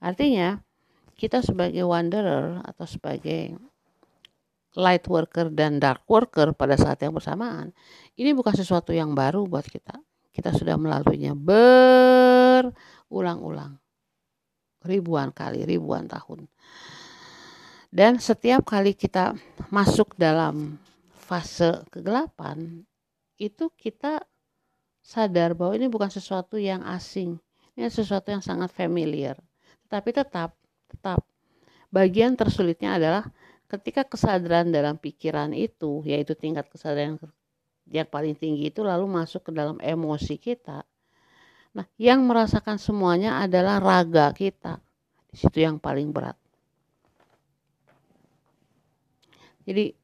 Artinya, 0.00 0.58
kita 1.20 1.44
sebagai 1.44 1.84
wanderer 1.84 2.64
atau 2.64 2.88
sebagai 2.88 3.60
light 4.72 5.04
worker 5.04 5.52
dan 5.52 5.76
dark 5.76 6.08
worker 6.08 6.56
pada 6.56 6.78
saat 6.78 7.02
yang 7.02 7.12
bersamaan 7.12 7.74
ini 8.14 8.30
bukan 8.30 8.54
sesuatu 8.54 8.94
yang 8.94 9.18
baru 9.18 9.42
buat 9.44 9.66
kita 9.66 9.98
kita 10.30 10.54
sudah 10.54 10.78
melaluinya. 10.78 11.34
Berulang-ulang. 11.36 13.76
Ribuan 14.80 15.28
kali 15.34 15.66
ribuan 15.68 16.08
tahun. 16.08 16.48
Dan 17.90 18.22
setiap 18.22 18.62
kali 18.64 18.94
kita 18.94 19.34
masuk 19.68 20.14
dalam 20.14 20.78
fase 21.10 21.82
kegelapan 21.90 22.86
itu 23.36 23.68
kita 23.74 24.22
sadar 25.02 25.58
bahwa 25.58 25.74
ini 25.74 25.90
bukan 25.90 26.08
sesuatu 26.08 26.56
yang 26.56 26.86
asing. 26.86 27.36
Ini 27.74 27.90
sesuatu 27.90 28.30
yang 28.30 28.40
sangat 28.40 28.70
familiar. 28.70 29.36
Tapi 29.90 30.14
tetap 30.14 30.54
tetap. 30.86 31.26
Bagian 31.90 32.38
tersulitnya 32.38 32.94
adalah 32.98 33.26
ketika 33.66 34.06
kesadaran 34.06 34.70
dalam 34.70 34.94
pikiran 34.98 35.54
itu 35.54 36.02
yaitu 36.06 36.34
tingkat 36.38 36.70
kesadaran 36.70 37.18
yang 37.90 38.06
paling 38.06 38.38
tinggi 38.38 38.70
itu 38.70 38.80
lalu 38.86 39.04
masuk 39.10 39.50
ke 39.50 39.52
dalam 39.52 39.76
emosi 39.82 40.38
kita 40.38 40.86
nah 41.70 41.86
yang 41.98 42.26
merasakan 42.26 42.78
semuanya 42.78 43.42
adalah 43.42 43.78
raga 43.78 44.30
kita 44.34 44.78
di 45.30 45.36
situ 45.38 45.62
yang 45.62 45.78
paling 45.78 46.10
berat 46.10 46.34
jadi 49.66 49.94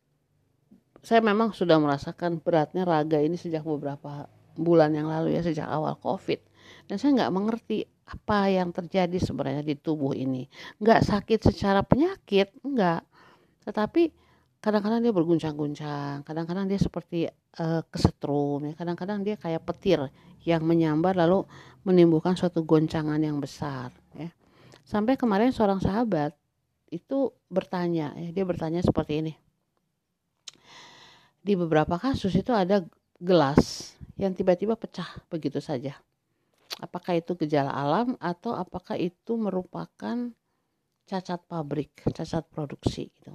saya 1.07 1.23
memang 1.23 1.55
sudah 1.55 1.79
merasakan 1.79 2.43
beratnya 2.43 2.83
raga 2.83 3.23
ini 3.23 3.39
sejak 3.39 3.63
beberapa 3.63 4.27
bulan 4.59 4.95
yang 4.95 5.11
lalu 5.11 5.39
ya 5.39 5.43
sejak 5.43 5.67
awal 5.67 5.99
covid 5.99 6.39
dan 6.87 6.99
saya 6.99 7.23
nggak 7.23 7.35
mengerti 7.35 7.87
apa 8.07 8.47
yang 8.47 8.71
terjadi 8.71 9.19
sebenarnya 9.19 9.67
di 9.67 9.75
tubuh 9.75 10.15
ini. 10.15 10.47
Nggak 10.79 11.03
sakit 11.03 11.41
secara 11.51 11.83
penyakit, 11.83 12.55
enggak. 12.63 13.03
Tetapi 13.67 14.15
kadang-kadang 14.63 15.01
dia 15.01 15.13
berguncang-guncang, 15.15 16.27
kadang-kadang 16.27 16.67
dia 16.67 16.81
seperti 16.81 17.31
uh, 17.61 17.83
kesetrum, 17.89 18.67
ya. 18.67 18.75
kadang-kadang 18.75 19.23
dia 19.23 19.37
kayak 19.39 19.63
petir 19.63 20.11
yang 20.47 20.63
menyambar 20.63 21.15
lalu 21.15 21.47
menimbulkan 21.87 22.35
suatu 22.35 22.63
goncangan 22.67 23.19
yang 23.19 23.39
besar. 23.39 23.95
Ya. 24.15 24.31
Sampai 24.87 25.15
kemarin 25.19 25.51
seorang 25.51 25.79
sahabat 25.83 26.35
itu 26.91 27.35
bertanya, 27.51 28.15
ya, 28.15 28.31
dia 28.31 28.45
bertanya 28.47 28.83
seperti 28.83 29.23
ini. 29.23 29.35
Di 31.43 31.55
beberapa 31.55 31.99
kasus 31.99 32.35
itu 32.35 32.51
ada 32.51 32.83
gelas 33.23 33.95
yang 34.19 34.35
tiba-tiba 34.35 34.75
pecah 34.75 35.07
begitu 35.31 35.63
saja 35.63 35.95
apakah 36.81 37.17
itu 37.17 37.33
gejala 37.39 37.73
alam 37.73 38.15
atau 38.21 38.53
apakah 38.53 39.01
itu 39.01 39.37
merupakan 39.37 40.33
cacat 41.07 41.41
pabrik, 41.47 41.93
cacat 42.13 42.45
produksi 42.51 43.09
gitu. 43.15 43.33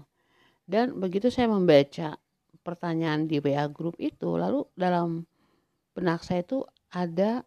Dan 0.72 0.96
begitu 1.04 1.28
saya 1.28 1.52
membaca 1.52 2.16
pertanyaan 2.64 3.28
di 3.28 3.44
WA 3.44 3.68
group 3.68 4.00
itu, 4.00 4.40
lalu 4.40 4.64
dalam 4.72 5.28
benak 5.92 6.24
saya 6.24 6.48
itu 6.48 6.64
ada 6.96 7.44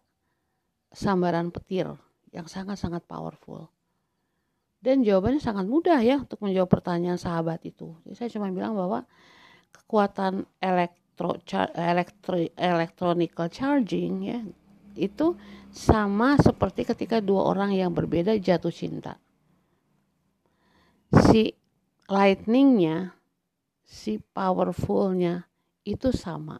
sambaran 0.93 1.49
petir 1.49 1.89
yang 2.29 2.45
sangat-sangat 2.45 3.01
powerful. 3.09 3.65
Dan 4.77 5.01
jawabannya 5.01 5.41
sangat 5.41 5.65
mudah 5.65 5.97
ya 6.05 6.21
untuk 6.21 6.37
menjawab 6.45 6.69
pertanyaan 6.69 7.17
sahabat 7.17 7.65
itu. 7.65 7.97
Jadi 8.05 8.13
saya 8.13 8.29
cuma 8.29 8.53
bilang 8.53 8.77
bahwa 8.77 9.01
kekuatan 9.73 10.45
elektro, 10.61 11.41
elektro 11.73 12.37
electronical 12.53 13.49
charging 13.49 14.13
ya 14.21 14.39
itu 14.93 15.33
sama 15.73 16.37
seperti 16.37 16.85
ketika 16.85 17.17
dua 17.19 17.49
orang 17.49 17.73
yang 17.73 17.89
berbeda 17.89 18.37
jatuh 18.37 18.69
cinta. 18.69 19.17
Si 21.33 21.51
lightningnya, 22.05 23.14
si 23.85 24.17
powerfulnya 24.19 25.45
itu 25.85 26.09
sama. 26.09 26.59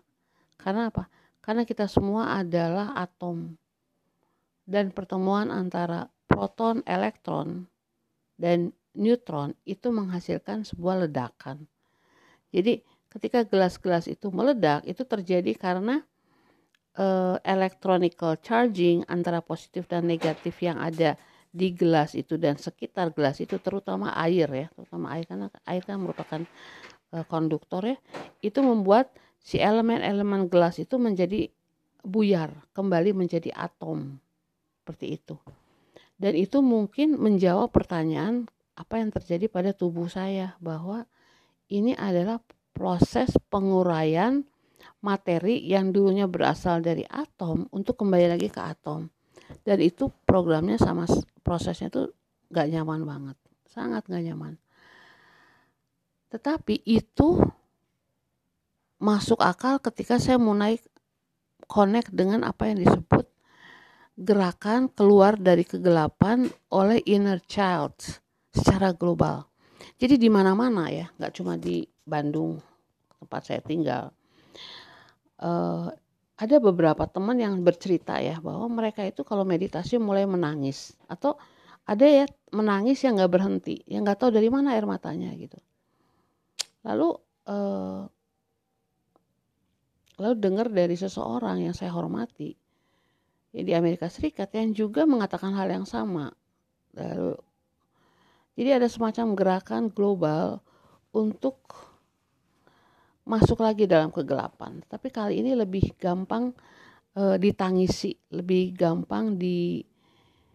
Karena 0.56 0.94
apa? 0.94 1.10
Karena 1.42 1.66
kita 1.66 1.90
semua 1.90 2.38
adalah 2.38 2.94
atom. 2.96 3.58
dan 4.66 4.90
pertemuan 4.90 5.54
antara 5.54 6.10
proton, 6.26 6.82
elektron, 6.90 7.70
dan 8.34 8.74
neutron 8.98 9.54
itu 9.62 9.94
menghasilkan 9.94 10.66
sebuah 10.66 11.06
ledakan. 11.06 11.70
Jadi 12.50 12.82
ketika 13.14 13.46
gelas-gelas 13.46 14.10
itu 14.10 14.34
meledak 14.34 14.82
itu 14.90 15.06
terjadi 15.06 15.54
karena 15.54 16.02
uh, 16.98 17.38
electronical 17.46 18.36
charging 18.42 19.06
antara 19.06 19.40
positif 19.40 19.86
dan 19.86 20.10
negatif 20.10 20.58
yang 20.66 20.82
ada 20.82 21.16
di 21.56 21.72
gelas 21.72 22.12
itu 22.20 22.36
dan 22.36 22.60
sekitar 22.60 23.16
gelas 23.16 23.40
itu 23.40 23.56
terutama 23.62 24.12
air 24.20 24.50
ya, 24.52 24.68
terutama 24.76 25.16
air 25.16 25.24
karena 25.24 25.48
air 25.64 25.84
kan 25.88 26.02
merupakan 26.04 26.42
konduktor 27.24 27.96
ya, 27.96 27.98
itu 28.44 28.60
membuat 28.60 29.16
si 29.40 29.62
elemen-elemen 29.62 30.52
gelas 30.52 30.82
itu 30.82 31.00
menjadi 31.00 31.48
buyar, 32.04 32.52
kembali 32.76 33.16
menjadi 33.16 33.56
atom. 33.56 34.20
Seperti 34.84 35.16
itu. 35.16 35.40
Dan 36.20 36.36
itu 36.36 36.60
mungkin 36.60 37.16
menjawab 37.16 37.72
pertanyaan 37.72 38.48
apa 38.76 39.00
yang 39.00 39.10
terjadi 39.12 39.48
pada 39.48 39.72
tubuh 39.72 40.12
saya 40.12 40.60
bahwa 40.60 41.08
ini 41.72 41.96
adalah 41.96 42.44
proses 42.76 43.32
penguraian 43.48 44.44
materi 45.00 45.64
yang 45.64 45.96
dulunya 45.96 46.28
berasal 46.28 46.84
dari 46.84 47.08
atom 47.08 47.72
untuk 47.72 48.00
kembali 48.02 48.36
lagi 48.36 48.52
ke 48.52 48.62
atom. 48.62 49.08
Dan 49.62 49.82
itu 49.82 50.10
programnya 50.26 50.78
sama 50.82 51.06
prosesnya 51.46 51.90
itu 51.90 52.10
gak 52.50 52.70
nyaman 52.70 53.02
banget, 53.06 53.38
sangat 53.70 54.06
gak 54.10 54.24
nyaman. 54.26 54.58
Tetapi 56.36 56.84
itu 56.84 57.40
masuk 59.00 59.40
akal 59.40 59.80
ketika 59.80 60.20
saya 60.20 60.36
mulai 60.36 60.76
connect 61.64 62.12
dengan 62.12 62.44
apa 62.44 62.68
yang 62.68 62.84
disebut 62.84 63.24
gerakan 64.20 64.92
keluar 64.92 65.40
dari 65.40 65.64
kegelapan 65.64 66.52
oleh 66.76 67.00
inner 67.08 67.40
child 67.48 67.96
secara 68.52 68.92
global. 68.92 69.48
Jadi 69.96 70.20
di 70.20 70.28
mana-mana 70.28 70.92
ya, 70.92 71.08
nggak 71.16 71.34
cuma 71.40 71.56
di 71.56 71.88
Bandung 72.04 72.60
tempat 73.16 73.42
saya 73.48 73.64
tinggal. 73.64 74.12
Uh, 75.40 75.88
ada 76.36 76.60
beberapa 76.60 77.08
teman 77.08 77.40
yang 77.40 77.64
bercerita 77.64 78.20
ya 78.20 78.44
bahwa 78.44 78.68
mereka 78.68 79.08
itu 79.08 79.24
kalau 79.24 79.48
meditasi 79.48 79.96
mulai 79.96 80.28
menangis 80.28 81.00
atau 81.08 81.40
ada 81.88 82.04
ya 82.04 82.28
menangis 82.52 83.00
yang 83.08 83.16
nggak 83.16 83.32
berhenti, 83.32 83.88
yang 83.88 84.04
nggak 84.04 84.20
tahu 84.20 84.36
dari 84.36 84.52
mana 84.52 84.76
air 84.76 84.84
matanya 84.84 85.32
gitu. 85.40 85.56
Lalu 86.86 87.10
uh, 87.50 88.06
lalu 90.22 90.36
dengar 90.38 90.70
dari 90.70 90.96
seseorang 90.96 91.66
yang 91.66 91.76
saya 91.76 91.92
hormati 91.92 92.56
ya 93.52 93.62
di 93.66 93.74
Amerika 93.74 94.08
Serikat 94.08 94.54
yang 94.54 94.72
juga 94.72 95.04
mengatakan 95.10 95.52
hal 95.58 95.68
yang 95.68 95.88
sama. 95.88 96.32
Lalu, 96.96 97.36
jadi 98.56 98.80
ada 98.80 98.88
semacam 98.88 99.36
gerakan 99.36 99.84
global 99.92 100.64
untuk 101.12 101.58
masuk 103.28 103.66
lagi 103.66 103.90
dalam 103.90 104.14
kegelapan. 104.14 104.80
Tapi 104.88 105.12
kali 105.12 105.44
ini 105.44 105.58
lebih 105.58 105.98
gampang 106.00 106.56
e, 107.12 107.36
ditangisi, 107.36 108.16
lebih 108.32 108.72
gampang 108.72 109.36
di 109.36 109.84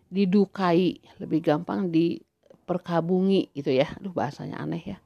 didukai, 0.08 0.96
lebih 1.20 1.40
gampang 1.44 1.92
diperkabungi 1.92 3.52
gitu 3.52 3.68
ya. 3.68 3.88
Aduh 4.00 4.16
bahasanya 4.16 4.64
aneh 4.64 4.96
ya 4.96 4.99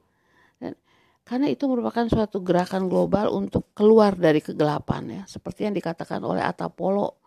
karena 1.25 1.49
itu 1.49 1.65
merupakan 1.65 2.05
suatu 2.05 2.45
gerakan 2.45 2.85
global 2.85 3.33
untuk 3.33 3.73
keluar 3.73 4.13
dari 4.13 4.45
kegelapan 4.45 5.09
ya. 5.09 5.21
Seperti 5.25 5.65
yang 5.65 5.73
dikatakan 5.73 6.21
oleh 6.21 6.45
Atapolo 6.45 7.17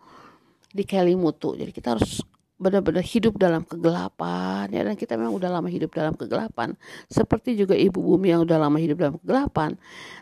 di 0.71 0.87
Kelimutu. 0.87 1.59
Jadi 1.59 1.75
kita 1.75 1.99
harus 1.99 2.23
benar-benar 2.55 3.03
hidup 3.03 3.35
dalam 3.35 3.67
kegelapan 3.67 4.71
ya. 4.71 4.87
Dan 4.87 4.95
kita 4.95 5.19
memang 5.19 5.35
udah 5.35 5.51
lama 5.51 5.67
hidup 5.67 5.91
dalam 5.91 6.15
kegelapan. 6.15 6.79
Seperti 7.11 7.59
juga 7.59 7.75
ibu 7.75 7.99
bumi 7.99 8.31
yang 8.31 8.47
udah 8.47 8.55
lama 8.55 8.79
hidup 8.79 9.03
dalam 9.03 9.15
kegelapan. 9.19 9.75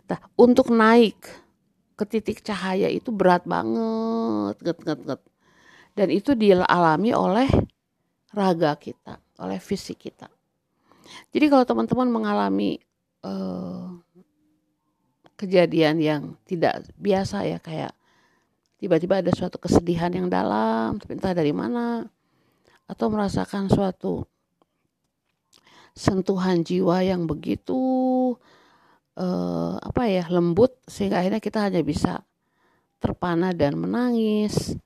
Nah 0.10 0.20
untuk 0.34 0.74
naik 0.74 1.22
ke 1.94 2.04
titik 2.10 2.42
cahaya 2.42 2.90
itu 2.90 3.14
berat 3.14 3.46
banget 3.46 4.58
nget 4.58 4.78
nget 4.90 5.00
nget. 5.06 5.22
Dan 5.94 6.08
itu 6.10 6.34
dialami 6.34 7.14
oleh 7.14 7.50
raga 8.34 8.74
kita 8.74 9.22
oleh 9.38 9.62
fisik 9.62 10.02
kita. 10.02 10.34
Jadi 11.30 11.46
kalau 11.46 11.62
teman-teman 11.62 12.10
mengalami 12.10 12.87
uh, 13.24 13.98
kejadian 15.38 16.02
yang 16.02 16.22
tidak 16.46 16.86
biasa 16.98 17.46
ya 17.46 17.58
kayak 17.62 17.94
tiba-tiba 18.82 19.22
ada 19.22 19.32
suatu 19.34 19.58
kesedihan 19.62 20.14
yang 20.14 20.28
dalam 20.30 20.98
tapi 20.98 21.18
entah 21.18 21.34
dari 21.34 21.54
mana 21.54 22.06
atau 22.90 23.08
merasakan 23.10 23.70
suatu 23.70 24.26
sentuhan 25.98 26.62
jiwa 26.62 27.02
yang 27.02 27.26
begitu 27.26 27.78
uh, 29.18 29.74
apa 29.82 30.06
ya 30.06 30.30
lembut 30.30 30.78
sehingga 30.86 31.26
akhirnya 31.26 31.42
kita 31.42 31.60
hanya 31.66 31.82
bisa 31.82 32.22
terpana 32.98 33.54
dan 33.54 33.78
menangis. 33.78 34.78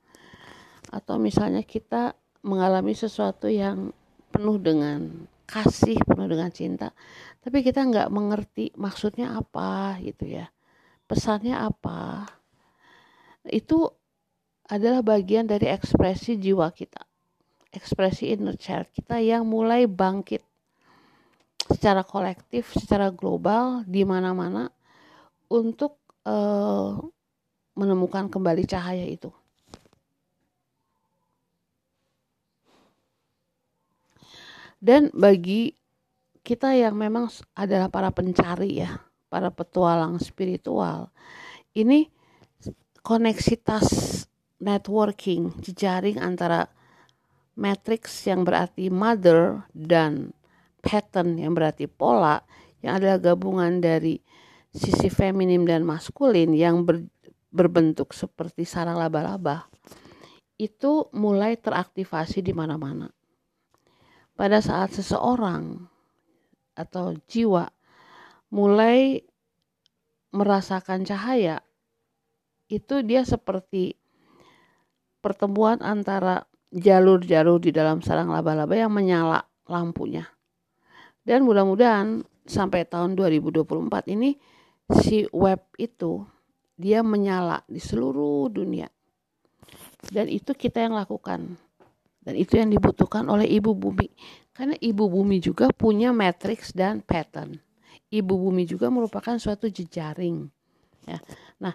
Atau 0.92 1.16
misalnya 1.16 1.64
kita 1.64 2.12
mengalami 2.44 2.92
sesuatu 2.92 3.48
yang 3.48 3.96
penuh 4.28 4.60
dengan 4.60 5.28
kasih 5.44 5.98
penuh 6.06 6.30
dengan 6.30 6.50
cinta. 6.54 6.94
Tapi 7.42 7.60
kita 7.60 7.82
nggak 7.82 8.08
mengerti 8.08 8.70
maksudnya 8.78 9.36
apa 9.36 9.98
gitu 10.00 10.28
ya. 10.28 10.48
Pesannya 11.04 11.58
apa. 11.58 12.30
Itu 13.48 13.90
adalah 14.70 15.02
bagian 15.02 15.50
dari 15.50 15.66
ekspresi 15.68 16.38
jiwa 16.38 16.70
kita. 16.70 17.02
Ekspresi 17.72 18.30
inner 18.32 18.54
child 18.56 18.88
kita 18.94 19.18
yang 19.18 19.44
mulai 19.44 19.90
bangkit. 19.90 20.44
Secara 21.62 22.06
kolektif 22.06 22.70
secara 22.74 23.10
global 23.10 23.82
di 23.88 24.04
mana-mana 24.04 24.68
untuk 25.48 25.98
uh, 26.28 27.00
menemukan 27.74 28.28
kembali 28.28 28.68
cahaya 28.68 29.06
itu 29.08 29.32
Dan 34.82 35.14
bagi 35.14 35.70
kita 36.42 36.74
yang 36.74 36.98
memang 36.98 37.30
adalah 37.54 37.86
para 37.86 38.10
pencari 38.10 38.82
ya, 38.82 38.98
para 39.30 39.54
petualang 39.54 40.18
spiritual, 40.18 41.14
ini 41.78 42.10
koneksitas 43.06 43.86
networking, 44.58 45.54
jejaring 45.62 46.18
antara 46.18 46.66
matrix 47.54 48.26
yang 48.26 48.42
berarti 48.42 48.90
mother 48.90 49.62
dan 49.70 50.34
pattern 50.82 51.38
yang 51.38 51.54
berarti 51.54 51.86
pola 51.86 52.42
yang 52.82 52.98
adalah 52.98 53.22
gabungan 53.22 53.78
dari 53.78 54.18
sisi 54.74 55.12
feminim 55.12 55.62
dan 55.62 55.86
maskulin 55.86 56.50
yang 56.56 56.82
ber, 56.82 57.06
berbentuk 57.54 58.10
seperti 58.16 58.66
sarang 58.66 58.98
laba-laba 58.98 59.68
itu 60.56 61.06
mulai 61.12 61.54
teraktivasi 61.60 62.40
di 62.40 62.50
mana-mana 62.56 63.12
pada 64.42 64.58
saat 64.58 64.90
seseorang 64.90 65.86
atau 66.74 67.14
jiwa 67.30 67.70
mulai 68.50 69.22
merasakan 70.34 71.06
cahaya 71.06 71.62
itu 72.66 73.06
dia 73.06 73.22
seperti 73.22 73.94
pertemuan 75.22 75.78
antara 75.78 76.42
jalur-jalur 76.74 77.62
di 77.62 77.70
dalam 77.70 78.02
sarang 78.02 78.34
laba-laba 78.34 78.74
yang 78.74 78.90
menyala 78.90 79.46
lampunya. 79.70 80.26
Dan 81.22 81.46
mudah-mudahan 81.46 82.26
sampai 82.42 82.82
tahun 82.82 83.14
2024 83.14 84.10
ini 84.10 84.34
si 84.90 85.22
web 85.30 85.62
itu 85.78 86.26
dia 86.74 87.06
menyala 87.06 87.62
di 87.70 87.78
seluruh 87.78 88.50
dunia. 88.50 88.90
Dan 90.10 90.26
itu 90.26 90.50
kita 90.50 90.82
yang 90.82 90.98
lakukan. 90.98 91.54
Dan 92.22 92.38
itu 92.38 92.54
yang 92.54 92.70
dibutuhkan 92.70 93.26
oleh 93.26 93.50
ibu 93.50 93.74
bumi. 93.74 94.06
Karena 94.54 94.78
ibu 94.78 95.10
bumi 95.10 95.42
juga 95.42 95.66
punya 95.74 96.14
matriks 96.14 96.70
dan 96.70 97.02
pattern. 97.02 97.58
Ibu 98.12 98.34
bumi 98.38 98.62
juga 98.68 98.92
merupakan 98.92 99.34
suatu 99.40 99.66
jejaring. 99.66 100.46
Ya. 101.08 101.18
Nah, 101.58 101.74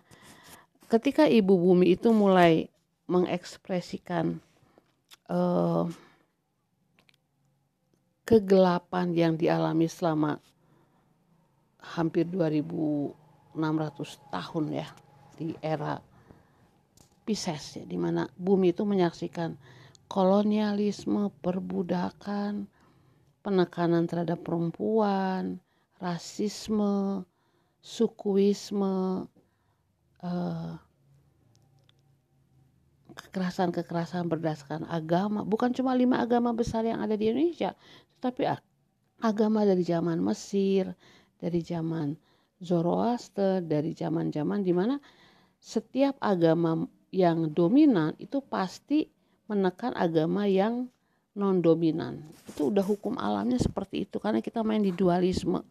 ketika 0.88 1.27
ibu 1.27 1.60
bumi 1.60 1.99
itu 1.99 2.15
mulai 2.15 2.71
mengekspresikan 3.12 4.39
uh, 5.27 5.88
kegelapan 8.27 9.15
yang 9.15 9.33
dialami 9.39 9.88
selama 9.88 10.39
hampir 11.95 12.27
2600 12.27 13.15
tahun 14.27 14.65
ya 14.75 14.88
di 15.39 15.55
era 15.63 16.03
Pisces 17.23 17.79
ya 17.79 17.83
di 17.83 17.95
mana 17.99 18.27
bumi 18.36 18.71
itu 18.71 18.88
menyaksikan 18.88 19.55
kolonialisme, 20.08 21.30
perbudakan, 21.43 22.67
penekanan 23.43 24.08
terhadap 24.08 24.43
perempuan, 24.43 25.60
rasisme, 26.00 27.24
sukuisme, 27.84 29.28
uh, 30.24 30.72
kekerasan-kekerasan 33.17 34.28
berdasarkan 34.32 34.84
agama. 34.88 35.43
Bukan 35.43 35.72
cuma 35.76 35.93
lima 35.93 36.24
agama 36.24 36.52
besar 36.56 36.84
yang 36.88 37.04
ada 37.04 37.15
di 37.15 37.32
Indonesia 37.32 37.76
tapi 38.17 38.50
agama 39.22 39.65
dari 39.65 39.86
zaman 39.86 40.17
Mesir 40.22 40.93
dari 41.38 41.62
zaman 41.62 42.17
Zoroaster 42.58 43.62
dari 43.62 43.93
zaman-zaman 43.93 44.65
di 44.65 44.74
mana 44.74 44.98
setiap 45.62 46.17
agama 46.22 46.86
yang 47.13 47.54
dominan 47.54 48.17
itu 48.17 48.41
pasti 48.41 49.06
menekan 49.47 49.95
agama 49.95 50.45
yang 50.47 50.91
non 51.38 51.62
dominan 51.62 52.25
itu 52.49 52.73
udah 52.73 52.81
hukum 52.81 53.13
alamnya 53.21 53.62
seperti 53.62 54.10
itu 54.10 54.17
karena 54.17 54.41
kita 54.41 54.65
main 54.65 54.81
di 54.81 54.91
dualisme. 54.91 55.62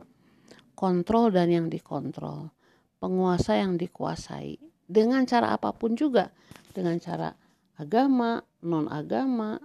Kontrol 0.77 1.33
dan 1.33 1.49
yang 1.49 1.67
dikontrol. 1.73 2.53
Penguasa 3.01 3.57
yang 3.57 3.81
dikuasai. 3.81 4.61
Dengan 4.85 5.25
cara 5.25 5.57
apa 5.57 5.73
pun 5.73 5.97
juga. 5.97 6.29
Dengan 6.77 7.01
cara 7.01 7.33
agama, 7.81 8.45
non-agama, 8.61 9.57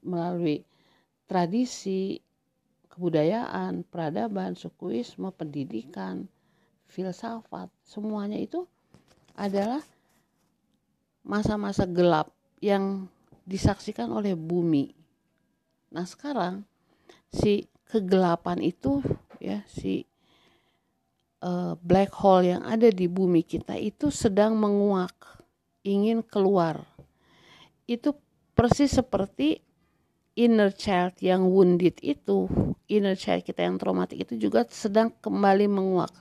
melalui 0.00 0.64
tradisi, 1.28 2.16
kebudayaan, 2.88 3.84
peradaban, 3.84 4.56
sukuisme, 4.56 5.28
pendidikan, 5.36 6.24
filsafat, 6.88 7.68
semuanya 7.84 8.40
itu 8.40 8.64
adalah 9.36 9.84
masa-masa 11.20 11.84
gelap 11.84 12.32
yang 12.58 13.08
disaksikan 13.48 14.12
oleh 14.12 14.36
bumi. 14.36 14.92
Nah, 15.94 16.04
sekarang 16.04 16.68
si 17.32 17.68
kegelapan 17.88 18.60
itu 18.60 19.00
ya 19.40 19.64
si 19.64 20.04
uh, 21.40 21.74
black 21.80 22.12
hole 22.20 22.52
yang 22.52 22.62
ada 22.66 22.92
di 22.92 23.08
bumi 23.08 23.40
kita 23.46 23.78
itu 23.78 24.12
sedang 24.12 24.58
menguak 24.58 25.14
ingin 25.86 26.20
keluar. 26.20 26.84
Itu 27.88 28.12
persis 28.52 28.92
seperti 28.92 29.64
inner 30.36 30.70
child 30.70 31.18
yang 31.24 31.48
wounded 31.48 31.96
itu, 32.04 32.46
inner 32.86 33.16
child 33.16 33.42
kita 33.42 33.64
yang 33.64 33.80
traumatik 33.80 34.28
itu 34.28 34.36
juga 34.36 34.68
sedang 34.68 35.10
kembali 35.24 35.66
menguak. 35.66 36.12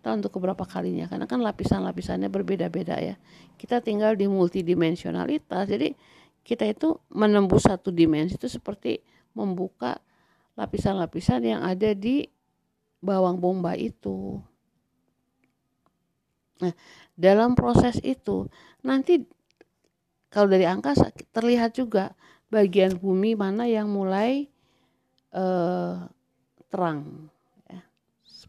Tahu 0.00 0.12
untuk 0.24 0.40
keberapa 0.40 0.64
kalinya, 0.64 1.06
karena 1.12 1.28
kan 1.28 1.44
lapisan-lapisannya 1.44 2.32
berbeda-beda 2.32 2.96
ya. 2.96 3.20
Kita 3.60 3.84
tinggal 3.84 4.16
di 4.16 4.24
multidimensionalitas, 4.24 5.68
jadi 5.68 5.92
kita 6.40 6.64
itu 6.64 6.96
menembus 7.12 7.68
satu 7.68 7.92
dimensi 7.92 8.40
itu 8.40 8.48
seperti 8.48 9.04
membuka 9.36 10.00
lapisan-lapisan 10.56 11.44
yang 11.44 11.60
ada 11.60 11.92
di 11.92 12.24
bawang 13.00 13.40
bomba 13.40 13.76
itu. 13.76 14.40
Nah, 16.60 16.72
dalam 17.16 17.56
proses 17.56 17.96
itu 18.04 18.48
nanti 18.84 19.24
kalau 20.28 20.48
dari 20.52 20.68
angkasa 20.68 21.12
terlihat 21.32 21.76
juga 21.76 22.12
bagian 22.52 22.96
bumi 23.00 23.32
mana 23.34 23.64
yang 23.64 23.88
mulai 23.88 24.48
uh, 25.32 26.04
terang. 26.68 27.32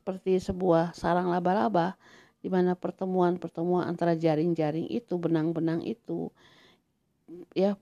Seperti 0.02 0.42
sebuah 0.42 0.98
sarang 0.98 1.30
laba-laba 1.30 1.94
di 2.42 2.50
mana 2.50 2.74
pertemuan-pertemuan 2.74 3.86
antara 3.86 4.18
jaring-jaring 4.18 4.90
itu 4.90 5.14
benang-benang 5.22 5.86
itu 5.86 6.34
ya 7.54 7.78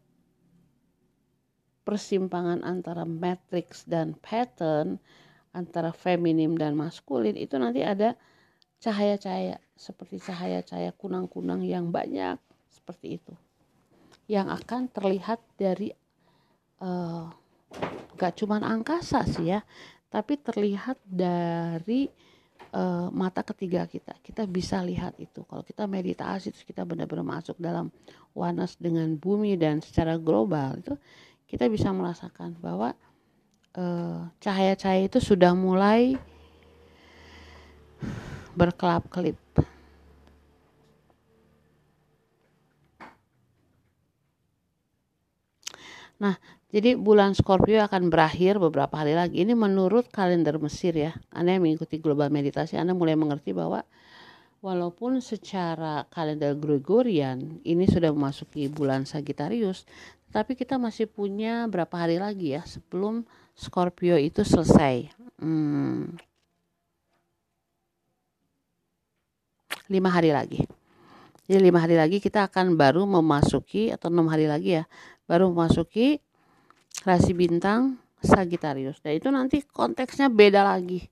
persimpangan 1.87 2.59
antara 2.67 3.07
matrix 3.07 3.87
dan 3.87 4.19
pattern 4.19 4.99
antara 5.55 5.95
feminim 5.95 6.59
dan 6.59 6.75
maskulin 6.75 7.39
itu 7.39 7.55
nanti 7.55 7.87
ada 7.87 8.19
cahaya-cahaya 8.83 9.63
seperti 9.79 10.19
cahaya-cahaya 10.19 10.91
kunang-kunang 10.99 11.63
yang 11.63 11.87
banyak 11.87 12.35
seperti 12.67 13.15
itu. 13.15 13.33
Yang 14.27 14.59
akan 14.59 14.91
terlihat 14.91 15.39
dari 15.55 15.95
uh, 16.83 17.31
gak 18.19 18.35
cuman 18.43 18.61
angkasa 18.67 19.23
sih 19.23 19.55
ya 19.55 19.63
tapi 20.09 20.41
terlihat 20.41 20.97
dari 21.05 22.09
uh, 22.73 23.07
mata 23.13 23.45
ketiga 23.45 23.85
kita 23.85 24.17
kita 24.25 24.45
bisa 24.49 24.81
lihat 24.81 25.17
itu 25.21 25.45
kalau 25.45 25.61
kita 25.61 25.85
meditasi 25.85 26.49
terus 26.53 26.65
kita 26.65 26.85
benar-benar 26.85 27.25
masuk 27.25 27.57
dalam 27.61 27.93
wanas 28.33 28.77
dengan 28.77 29.13
bumi 29.17 29.57
dan 29.57 29.81
secara 29.81 30.17
global 30.17 30.77
itu 30.81 30.93
kita 31.49 31.65
bisa 31.65 31.89
merasakan 31.89 32.53
bahwa 32.61 32.93
eh, 33.73 34.21
cahaya-cahaya 34.37 35.01
uh, 35.01 35.09
itu 35.09 35.17
sudah 35.17 35.57
mulai 35.57 36.13
berkelap-kelip. 38.53 39.39
Nah, 46.19 46.35
jadi 46.69 46.93
bulan 46.93 47.33
Scorpio 47.33 47.81
akan 47.81 48.13
berakhir 48.13 48.61
beberapa 48.61 48.93
hari 48.93 49.17
lagi. 49.17 49.41
Ini 49.41 49.57
menurut 49.57 50.05
kalender 50.13 50.61
Mesir 50.61 50.93
ya. 50.93 51.17
Anda 51.33 51.57
yang 51.57 51.65
mengikuti 51.65 51.97
global 51.97 52.29
meditasi, 52.29 52.77
Anda 52.77 52.93
mulai 52.93 53.17
mengerti 53.17 53.57
bahwa 53.57 53.81
walaupun 54.61 55.17
secara 55.17 56.05
kalender 56.13 56.53
Gregorian 56.53 57.57
ini 57.65 57.89
sudah 57.89 58.13
memasuki 58.13 58.69
bulan 58.69 59.09
Sagittarius, 59.09 59.89
tapi 60.29 60.53
kita 60.53 60.77
masih 60.77 61.09
punya 61.09 61.65
berapa 61.65 62.05
hari 62.05 62.21
lagi 62.21 62.53
ya 62.53 62.61
sebelum 62.61 63.25
Scorpio 63.57 64.13
itu 64.21 64.45
selesai. 64.45 65.09
Hmm, 65.41 66.21
lima 69.89 70.09
hari 70.13 70.29
lagi. 70.29 70.69
Jadi 71.49 71.65
lima 71.65 71.81
hari 71.81 71.97
lagi 71.97 72.21
kita 72.21 72.45
akan 72.45 72.77
baru 72.77 73.09
memasuki 73.09 73.89
atau 73.89 74.13
enam 74.13 74.29
hari 74.29 74.45
lagi 74.45 74.77
ya, 74.77 74.85
baru 75.25 75.49
memasuki 75.49 76.21
rasi 77.03 77.31
bintang 77.35 77.99
Sagittarius. 78.19 78.99
Dan 78.99 79.13
itu 79.15 79.29
nanti 79.31 79.63
konteksnya 79.63 80.27
beda 80.27 80.65
lagi, 80.65 81.05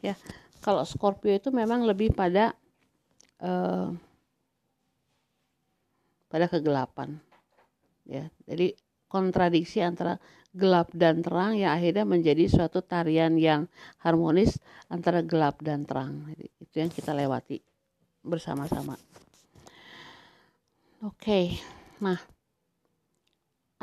ya. 0.00 0.16
Kalau 0.64 0.80
Scorpio 0.88 1.36
itu 1.36 1.52
memang 1.52 1.84
lebih 1.84 2.16
pada 2.16 2.56
uh, 3.44 3.92
pada 6.32 6.46
kegelapan, 6.48 7.20
ya. 8.08 8.28
Jadi 8.48 8.72
kontradiksi 9.06 9.84
antara 9.84 10.16
gelap 10.54 10.90
dan 10.94 11.20
terang 11.22 11.58
yang 11.58 11.74
akhirnya 11.74 12.06
menjadi 12.06 12.46
suatu 12.46 12.80
tarian 12.80 13.34
yang 13.36 13.66
harmonis 14.00 14.56
antara 14.86 15.20
gelap 15.20 15.58
dan 15.60 15.82
terang. 15.82 16.30
Jadi, 16.30 16.46
itu 16.62 16.74
yang 16.78 16.90
kita 16.90 17.10
lewati 17.10 17.58
bersama-sama. 18.24 18.96
Oke, 21.04 21.60
nah 22.00 22.16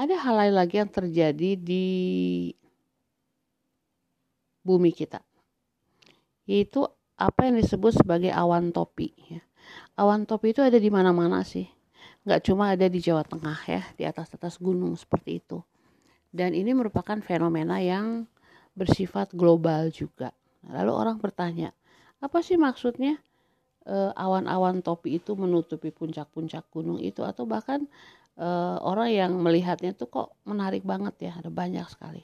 ada 0.01 0.17
hal 0.17 0.33
lain 0.33 0.55
lagi 0.57 0.81
yang 0.81 0.89
terjadi 0.89 1.53
di 1.53 1.85
bumi 4.65 4.89
kita, 4.89 5.21
yaitu 6.49 6.89
apa 7.21 7.45
yang 7.45 7.61
disebut 7.61 8.01
sebagai 8.01 8.33
awan 8.33 8.73
topi. 8.73 9.13
Ya. 9.29 9.45
Awan 9.93 10.25
topi 10.25 10.57
itu 10.57 10.65
ada 10.65 10.81
di 10.81 10.89
mana-mana 10.89 11.45
sih, 11.45 11.69
nggak 12.25 12.41
cuma 12.49 12.73
ada 12.73 12.89
di 12.89 12.97
Jawa 12.97 13.21
Tengah 13.21 13.59
ya, 13.69 13.81
di 13.93 14.03
atas-atas 14.09 14.57
gunung 14.57 14.97
seperti 14.97 15.37
itu. 15.37 15.61
Dan 16.33 16.57
ini 16.57 16.73
merupakan 16.73 17.21
fenomena 17.21 17.77
yang 17.77 18.25
bersifat 18.73 19.37
global 19.37 19.93
juga. 19.93 20.33
Lalu 20.65 20.91
orang 20.97 21.21
bertanya, 21.21 21.77
apa 22.17 22.41
sih 22.41 22.57
maksudnya? 22.57 23.21
uh, 23.87 24.11
awan-awan 24.13 24.81
topi 24.85 25.17
itu 25.17 25.33
menutupi 25.33 25.89
puncak-puncak 25.89 26.67
gunung 26.69 27.01
itu 27.01 27.25
atau 27.25 27.47
bahkan 27.47 27.85
uh, 28.37 28.77
orang 28.83 29.09
yang 29.11 29.31
melihatnya 29.39 29.91
tuh 29.95 30.07
kok 30.07 30.29
menarik 30.47 30.85
banget 30.85 31.31
ya 31.31 31.31
ada 31.39 31.49
banyak 31.51 31.83
sekali 31.89 32.23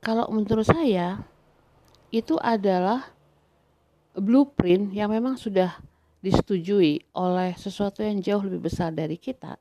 kalau 0.00 0.28
menurut 0.32 0.64
saya 0.64 1.20
itu 2.14 2.38
adalah 2.40 3.12
blueprint 4.16 4.94
yang 4.96 5.12
memang 5.12 5.36
sudah 5.36 5.76
disetujui 6.20 7.00
oleh 7.16 7.56
sesuatu 7.56 8.04
yang 8.04 8.20
jauh 8.20 8.44
lebih 8.44 8.68
besar 8.68 8.92
dari 8.92 9.16
kita 9.16 9.56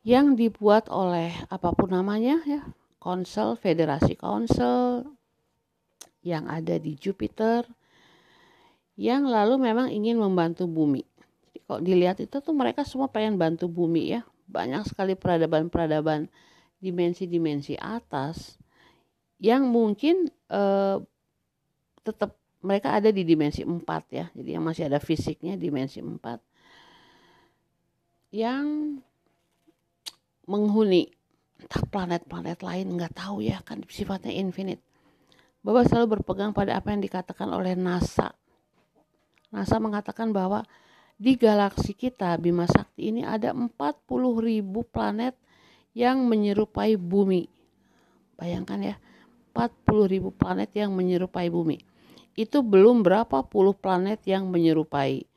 yang 0.00 0.32
dibuat 0.32 0.88
oleh 0.88 1.32
apa 1.52 1.76
pun 1.76 1.92
namanya 1.92 2.40
ya 2.48 2.64
konsel 3.00 3.56
federasi 3.56 4.16
konsel 4.16 5.04
yang 6.20 6.48
ada 6.48 6.76
di 6.76 6.96
Jupiter 6.96 7.64
yang 9.00 9.24
lalu 9.24 9.56
memang 9.56 9.88
ingin 9.88 10.20
membantu 10.20 10.68
bumi. 10.68 11.08
Kalau 11.66 11.80
dilihat 11.80 12.20
itu 12.22 12.36
tuh 12.40 12.54
mereka 12.54 12.84
semua 12.84 13.08
pengen 13.08 13.36
bantu 13.40 13.66
bumi 13.66 14.14
ya. 14.14 14.22
Banyak 14.50 14.86
sekali 14.90 15.14
peradaban-peradaban 15.14 16.26
dimensi-dimensi 16.80 17.78
atas 17.78 18.58
yang 19.40 19.68
mungkin 19.68 20.28
eh, 20.50 20.96
tetap 22.02 22.36
mereka 22.60 22.92
ada 22.96 23.08
di 23.08 23.24
dimensi 23.24 23.64
4 23.64 23.80
ya. 24.12 24.26
Jadi 24.36 24.50
yang 24.52 24.64
masih 24.64 24.88
ada 24.90 25.00
fisiknya 25.00 25.56
dimensi 25.56 26.04
4. 26.04 26.40
Yang 28.34 28.66
menghuni 30.44 31.08
entah 31.60 31.84
planet-planet 31.86 32.58
lain 32.64 32.86
nggak 32.96 33.14
tahu 33.16 33.44
ya 33.44 33.60
kan 33.64 33.80
sifatnya 33.88 34.32
infinite. 34.32 34.82
Bapak 35.60 35.92
selalu 35.92 36.18
berpegang 36.18 36.56
pada 36.56 36.80
apa 36.80 36.88
yang 36.92 37.04
dikatakan 37.04 37.52
oleh 37.52 37.76
NASA 37.76 38.32
NASA 39.50 39.82
mengatakan 39.82 40.30
bahwa 40.30 40.62
di 41.20 41.36
galaksi 41.36 41.92
kita 41.92 42.32
Bima 42.40 42.64
Sakti 42.64 43.12
ini 43.12 43.20
ada 43.20 43.52
40 43.52 43.68
ribu 44.40 44.80
planet 44.88 45.36
yang 45.92 46.24
menyerupai 46.24 46.96
bumi. 46.96 47.44
Bayangkan 48.40 48.80
ya, 48.80 48.96
40 49.52 50.08
ribu 50.08 50.32
planet 50.32 50.72
yang 50.72 50.96
menyerupai 50.96 51.52
bumi. 51.52 51.76
Itu 52.32 52.64
belum 52.64 53.04
berapa 53.04 53.44
puluh 53.44 53.76
planet 53.76 54.24
yang 54.24 54.48
menyerupai. 54.48 55.28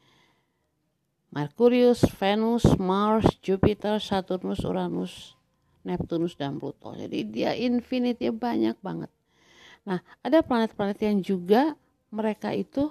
Merkurius, 1.33 2.05
Venus, 2.15 2.63
Mars, 2.77 3.25
Jupiter, 3.41 3.97
Saturnus, 3.97 4.61
Uranus, 4.63 5.33
Neptunus, 5.81 6.37
dan 6.37 6.61
Pluto. 6.61 6.93
Jadi 6.93 7.25
dia 7.27 7.57
infinity 7.57 8.29
banyak 8.29 8.77
banget. 8.79 9.09
Nah, 9.83 9.99
ada 10.21 10.45
planet-planet 10.45 10.99
yang 11.01 11.17
juga 11.19 11.75
mereka 12.13 12.53
itu 12.53 12.87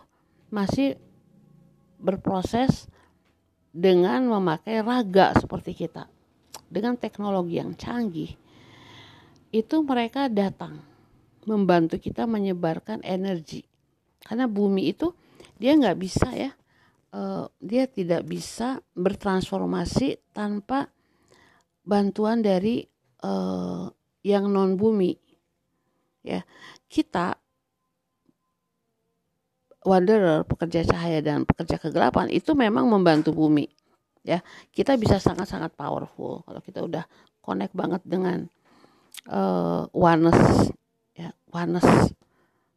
masih 0.50 0.98
berproses 2.02 2.90
dengan 3.70 4.26
memakai 4.26 4.82
raga 4.82 5.32
seperti 5.38 5.72
kita. 5.72 6.10
Dengan 6.66 6.98
teknologi 6.98 7.56
yang 7.62 7.78
canggih 7.78 8.34
itu 9.52 9.76
mereka 9.84 10.26
datang 10.26 10.80
membantu 11.46 11.96
kita 12.02 12.26
menyebarkan 12.26 13.00
energi. 13.06 13.62
Karena 14.20 14.50
bumi 14.50 14.90
itu 14.90 15.14
dia 15.56 15.78
nggak 15.78 15.98
bisa 15.98 16.28
ya 16.34 16.50
uh, 17.12 17.46
dia 17.60 17.84
tidak 17.86 18.26
bisa 18.26 18.80
bertransformasi 18.96 20.32
tanpa 20.32 20.88
bantuan 21.84 22.40
dari 22.40 22.82
uh, 23.22 23.86
yang 24.24 24.48
non 24.48 24.74
bumi 24.74 25.12
ya. 26.24 26.40
Kita 26.88 27.31
wanderer, 29.82 30.46
pekerja 30.46 30.86
cahaya 30.86 31.18
dan 31.22 31.42
pekerja 31.46 31.78
kegelapan 31.78 32.30
itu 32.30 32.54
memang 32.54 32.86
membantu 32.86 33.34
bumi. 33.34 33.66
Ya, 34.22 34.38
kita 34.70 34.94
bisa 34.94 35.18
sangat-sangat 35.18 35.74
powerful 35.74 36.46
kalau 36.46 36.60
kita 36.62 36.80
udah 36.86 37.04
connect 37.42 37.74
banget 37.74 38.02
dengan 38.06 38.46
uh, 39.26 39.90
oneness 39.90 40.70
ya, 41.18 41.34
oneness 41.50 42.14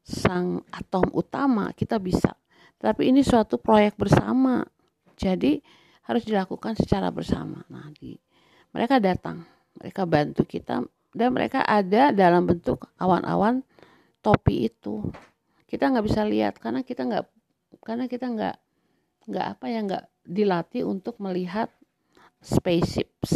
sang 0.01 0.65
atom 0.73 1.05
utama, 1.13 1.69
kita 1.77 2.01
bisa. 2.01 2.33
Tapi 2.81 3.13
ini 3.13 3.21
suatu 3.21 3.57
proyek 3.61 3.97
bersama. 3.97 4.65
Jadi 5.15 5.57
harus 6.05 6.25
dilakukan 6.25 6.77
secara 6.77 7.09
bersama. 7.09 7.65
Nah, 7.69 7.89
di 7.93 8.13
mereka 8.73 9.01
datang, 9.01 9.45
mereka 9.77 10.05
bantu 10.05 10.45
kita 10.45 10.85
dan 11.15 11.29
mereka 11.31 11.63
ada 11.63 12.11
dalam 12.11 12.43
bentuk 12.45 12.91
awan-awan 12.99 13.63
topi 14.19 14.67
itu 14.67 15.07
kita 15.75 15.91
nggak 15.91 16.07
bisa 16.07 16.23
lihat 16.23 16.55
karena 16.55 16.87
kita 16.87 17.03
nggak 17.03 17.27
karena 17.83 18.07
kita 18.07 18.31
nggak 18.31 18.55
nggak 19.27 19.45
apa 19.59 19.65
ya 19.67 19.79
nggak 19.83 20.03
dilatih 20.23 20.87
untuk 20.87 21.19
melihat 21.19 21.67
spaceships. 22.39 23.35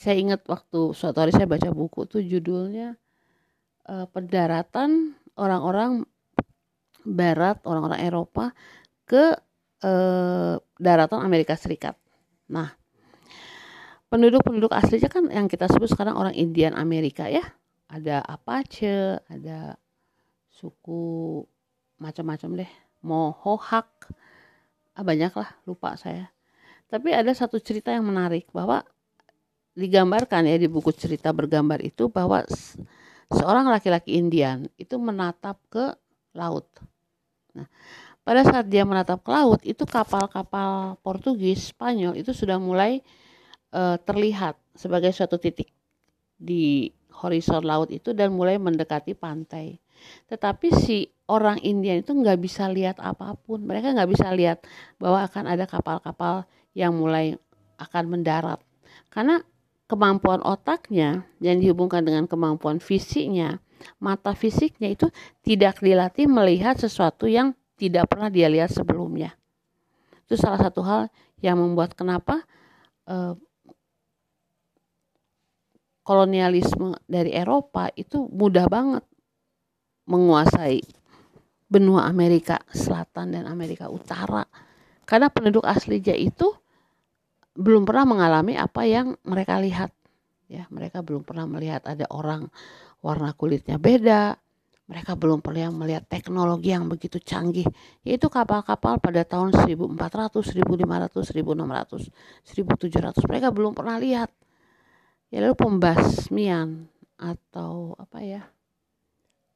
Saya 0.00 0.16
ingat 0.16 0.48
waktu 0.48 0.96
suatu 0.96 1.20
hari 1.20 1.36
saya 1.36 1.44
baca 1.44 1.68
buku 1.68 2.08
tuh 2.08 2.24
judulnya 2.24 2.96
uh, 3.84 4.08
pendaratan 4.08 5.12
orang-orang 5.36 6.08
barat 7.04 7.60
orang-orang 7.68 8.00
Eropa 8.00 8.56
ke 9.04 9.36
uh, 9.84 10.56
daratan 10.80 11.20
Amerika 11.20 11.52
Serikat. 11.52 12.00
Nah 12.48 12.72
penduduk-penduduk 14.08 14.72
aslinya 14.72 15.12
kan 15.12 15.28
yang 15.28 15.52
kita 15.52 15.68
sebut 15.68 15.92
sekarang 15.92 16.16
orang 16.16 16.32
Indian 16.32 16.72
Amerika 16.72 17.28
ya. 17.28 17.44
Ada 17.92 18.24
Apache 18.24 19.20
ada 19.28 19.76
suku 20.56 21.44
macam-macam 22.00 22.64
deh 22.64 22.72
Mohawk 23.04 24.08
ah, 24.96 25.04
banyak 25.04 25.32
lah 25.36 25.52
lupa 25.68 25.94
saya 26.00 26.32
tapi 26.86 27.12
ada 27.12 27.30
satu 27.36 27.60
cerita 27.60 27.92
yang 27.92 28.08
menarik 28.08 28.48
bahwa 28.54 28.80
digambarkan 29.76 30.48
ya 30.48 30.56
di 30.56 30.70
buku 30.72 30.88
cerita 30.96 31.34
bergambar 31.36 31.84
itu 31.84 32.08
bahwa 32.08 32.40
seorang 33.28 33.68
laki-laki 33.68 34.16
Indian 34.16 34.64
itu 34.80 34.96
menatap 34.96 35.60
ke 35.68 35.92
laut. 36.32 36.64
Nah, 37.52 37.68
pada 38.24 38.40
saat 38.46 38.70
dia 38.72 38.88
menatap 38.88 39.20
ke 39.20 39.30
laut 39.30 39.60
itu 39.66 39.84
kapal-kapal 39.84 40.96
Portugis, 41.04 41.74
Spanyol 41.74 42.16
itu 42.16 42.32
sudah 42.32 42.56
mulai 42.56 43.04
uh, 43.76 44.00
terlihat 44.00 44.56
sebagai 44.72 45.12
suatu 45.12 45.36
titik 45.36 45.68
di 46.40 46.88
horizon 47.12 47.64
laut 47.64 47.92
itu 47.92 48.16
dan 48.16 48.32
mulai 48.32 48.56
mendekati 48.56 49.12
pantai. 49.12 49.76
Tetapi 50.30 50.68
si 50.74 51.10
orang 51.26 51.58
India 51.62 51.98
itu 51.98 52.14
nggak 52.14 52.38
bisa 52.38 52.70
lihat 52.70 53.02
apa 53.02 53.34
pun. 53.34 53.62
Mereka 53.66 53.94
nggak 53.94 54.10
bisa 54.10 54.30
lihat 54.32 54.62
bahwa 55.00 55.26
akan 55.26 55.44
ada 55.50 55.64
kapal-kapal 55.66 56.46
yang 56.72 56.94
mulai 56.94 57.34
akan 57.80 58.04
mendarat. 58.08 58.62
Karena 59.10 59.42
kemampuan 59.86 60.42
otaknya 60.42 61.26
yang 61.38 61.62
dihubungkan 61.62 62.02
dengan 62.02 62.26
kemampuan 62.26 62.82
fisiknya, 62.82 63.62
mata 64.02 64.34
fisiknya 64.34 64.92
itu 64.92 65.06
tidak 65.46 65.78
dilatih 65.78 66.26
melihat 66.26 66.74
sesuatu 66.78 67.30
yang 67.30 67.54
tidak 67.76 68.08
pernah 68.08 68.32
dia 68.32 68.48
lihat 68.48 68.72
sebelumnya. 68.72 69.36
Itu 70.26 70.34
salah 70.34 70.58
satu 70.58 70.80
hal 70.82 71.02
yang 71.44 71.60
membuat 71.60 71.94
kenapa 71.94 72.42
eh, 73.06 73.34
kolonialisme 76.06 76.96
dari 77.10 77.34
Eropa 77.34 77.90
itu 77.98 78.30
mudah 78.30 78.70
banget 78.70 79.02
menguasai 80.06 80.80
benua 81.66 82.06
Amerika 82.06 82.62
Selatan 82.70 83.34
dan 83.34 83.44
Amerika 83.50 83.90
Utara. 83.90 84.46
Karena 85.06 85.30
penduduk 85.30 85.66
aslinya 85.66 86.14
itu 86.14 86.54
belum 87.58 87.86
pernah 87.86 88.06
mengalami 88.06 88.54
apa 88.54 88.86
yang 88.86 89.18
mereka 89.26 89.58
lihat. 89.58 89.90
Ya, 90.46 90.70
mereka 90.70 91.02
belum 91.02 91.26
pernah 91.26 91.46
melihat 91.46 91.82
ada 91.86 92.06
orang 92.10 92.46
warna 93.02 93.34
kulitnya 93.34 93.82
beda. 93.82 94.38
Mereka 94.86 95.18
belum 95.18 95.42
pernah 95.42 95.74
melihat 95.74 96.06
teknologi 96.06 96.70
yang 96.70 96.86
begitu 96.86 97.18
canggih, 97.18 97.66
yaitu 98.06 98.30
kapal-kapal 98.30 99.02
pada 99.02 99.26
tahun 99.26 99.50
1400, 99.50 99.98
1500, 100.54 101.26
1600, 101.34 102.06
1700. 102.54 103.26
Mereka 103.26 103.50
belum 103.50 103.74
pernah 103.74 103.98
lihat. 103.98 104.30
Ya 105.34 105.42
lalu 105.42 105.58
pembasmian 105.58 106.86
atau 107.18 107.98
apa 107.98 108.22
ya? 108.22 108.46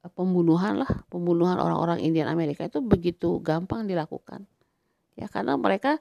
Pembunuhan 0.08 0.80
lah, 0.80 0.90
pembunuhan 1.12 1.60
orang-orang 1.60 2.00
Indian 2.00 2.32
Amerika 2.32 2.64
itu 2.64 2.80
begitu 2.80 3.36
gampang 3.44 3.84
dilakukan. 3.84 4.48
Ya 5.18 5.28
karena 5.28 5.60
mereka 5.60 6.00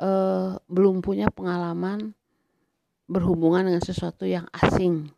eh, 0.00 0.56
belum 0.64 1.04
punya 1.04 1.28
pengalaman 1.28 2.16
berhubungan 3.04 3.68
dengan 3.68 3.84
sesuatu 3.84 4.24
yang 4.24 4.48
asing. 4.64 5.12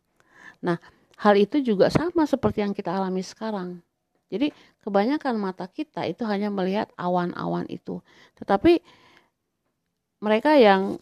Nah, 0.59 0.75
hal 1.23 1.39
itu 1.39 1.63
juga 1.63 1.87
sama 1.87 2.27
seperti 2.27 2.59
yang 2.59 2.75
kita 2.75 2.91
alami 2.91 3.23
sekarang. 3.23 3.79
Jadi, 4.27 4.51
kebanyakan 4.83 5.39
mata 5.39 5.71
kita 5.71 6.03
itu 6.03 6.27
hanya 6.27 6.51
melihat 6.51 6.91
awan-awan 6.99 7.63
itu. 7.71 8.03
Tetapi 8.35 8.83
mereka 10.19 10.59
yang 10.59 10.99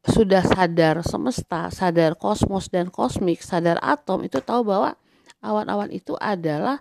sudah 0.00 0.40
sadar 0.40 1.04
semesta, 1.04 1.68
sadar 1.68 2.16
kosmos 2.16 2.72
dan 2.72 2.88
kosmik, 2.88 3.44
sadar 3.44 3.76
atom 3.84 4.24
itu 4.24 4.40
tahu 4.40 4.64
bahwa 4.64 4.96
awan-awan 5.40 5.92
itu 5.92 6.16
adalah 6.16 6.80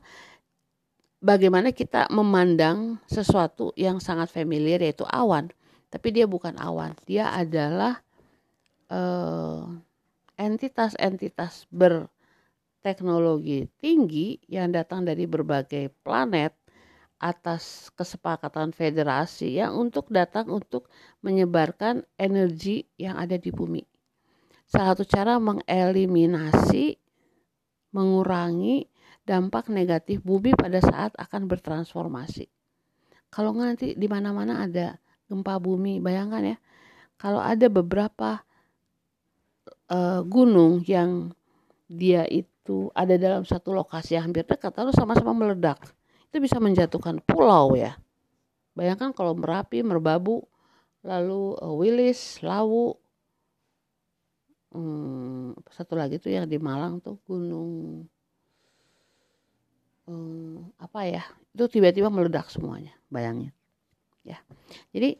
bagaimana 1.20 1.76
kita 1.76 2.08
memandang 2.12 3.00
sesuatu 3.08 3.76
yang 3.76 4.00
sangat 4.00 4.32
familiar 4.32 4.80
yaitu 4.80 5.04
awan 5.08 5.52
tapi 5.92 6.16
dia 6.16 6.30
bukan 6.30 6.56
awan 6.60 6.96
dia 7.04 7.32
adalah 7.32 8.00
uh, 8.92 9.68
entitas-entitas 10.40 11.68
berteknologi 11.68 13.68
tinggi 13.84 14.40
yang 14.48 14.72
datang 14.72 15.04
dari 15.04 15.28
berbagai 15.28 15.92
planet 16.04 16.56
atas 17.20 17.92
kesepakatan 18.00 18.72
federasi 18.72 19.60
yang 19.60 19.76
untuk 19.76 20.08
datang 20.08 20.48
untuk 20.48 20.88
menyebarkan 21.20 22.08
energi 22.16 22.88
yang 22.96 23.20
ada 23.20 23.36
di 23.36 23.52
bumi. 23.52 23.84
Salah 24.64 24.96
satu 24.96 25.04
cara 25.04 25.36
mengeliminasi 25.36 26.96
mengurangi 27.90 28.86
dampak 29.26 29.70
negatif 29.70 30.22
bumi 30.26 30.58
pada 30.58 30.82
saat 30.82 31.14
akan 31.18 31.46
bertransformasi. 31.46 32.50
Kalau 33.30 33.54
nanti 33.54 33.94
di 33.94 34.10
mana-mana 34.10 34.66
ada 34.66 34.98
gempa 35.30 35.62
bumi, 35.62 36.02
bayangkan 36.02 36.56
ya, 36.56 36.58
kalau 37.22 37.38
ada 37.38 37.70
beberapa 37.70 38.42
uh, 39.94 40.22
gunung 40.26 40.82
yang 40.90 41.30
dia 41.86 42.26
itu 42.26 42.90
ada 42.98 43.18
dalam 43.18 43.46
satu 43.46 43.74
lokasi 43.74 44.18
yang 44.18 44.30
hampir 44.30 44.46
dekat, 44.46 44.74
lalu 44.74 44.94
sama-sama 44.98 45.34
meledak, 45.38 45.78
itu 46.30 46.42
bisa 46.42 46.58
menjatuhkan 46.58 47.22
pulau 47.22 47.78
ya. 47.78 47.98
Bayangkan 48.74 49.14
kalau 49.14 49.38
Merapi, 49.38 49.86
Merbabu, 49.86 50.46
lalu 51.06 51.54
uh, 51.62 51.74
Wilis, 51.78 52.42
Lawu, 52.42 52.98
hmm, 54.74 55.58
satu 55.70 55.98
lagi 55.98 56.22
tuh 56.22 56.34
yang 56.34 56.46
di 56.46 56.58
Malang 56.62 57.02
tuh 57.02 57.18
gunung 57.26 58.06
hmm, 60.10 60.78
apa 60.82 61.00
ya 61.06 61.24
itu 61.54 61.66
tiba-tiba 61.80 62.10
meledak 62.10 62.48
semuanya 62.50 62.94
bayangin 63.10 63.54
ya. 64.26 64.38
Jadi 64.94 65.18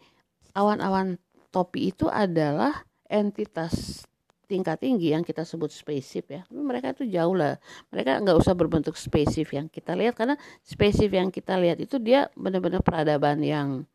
awan-awan 0.54 1.18
topi 1.50 1.90
itu 1.90 2.06
adalah 2.10 2.86
entitas 3.10 4.06
tingkat 4.50 4.82
tinggi 4.82 5.14
yang 5.14 5.22
kita 5.22 5.46
sebut 5.46 5.70
spaceship 5.70 6.26
ya. 6.34 6.42
Mereka 6.50 6.98
itu 6.98 7.06
jauh 7.10 7.38
lah 7.38 7.58
mereka 7.94 8.18
nggak 8.18 8.38
usah 8.38 8.58
berbentuk 8.58 8.98
spaceship 8.98 9.54
yang 9.54 9.70
kita 9.70 9.94
lihat 9.94 10.18
karena 10.18 10.36
spaceship 10.66 11.14
yang 11.14 11.30
kita 11.30 11.58
lihat 11.58 11.78
itu 11.78 12.02
dia 12.02 12.30
benar-benar 12.34 12.82
peradaban 12.82 13.42
yang 13.46 13.86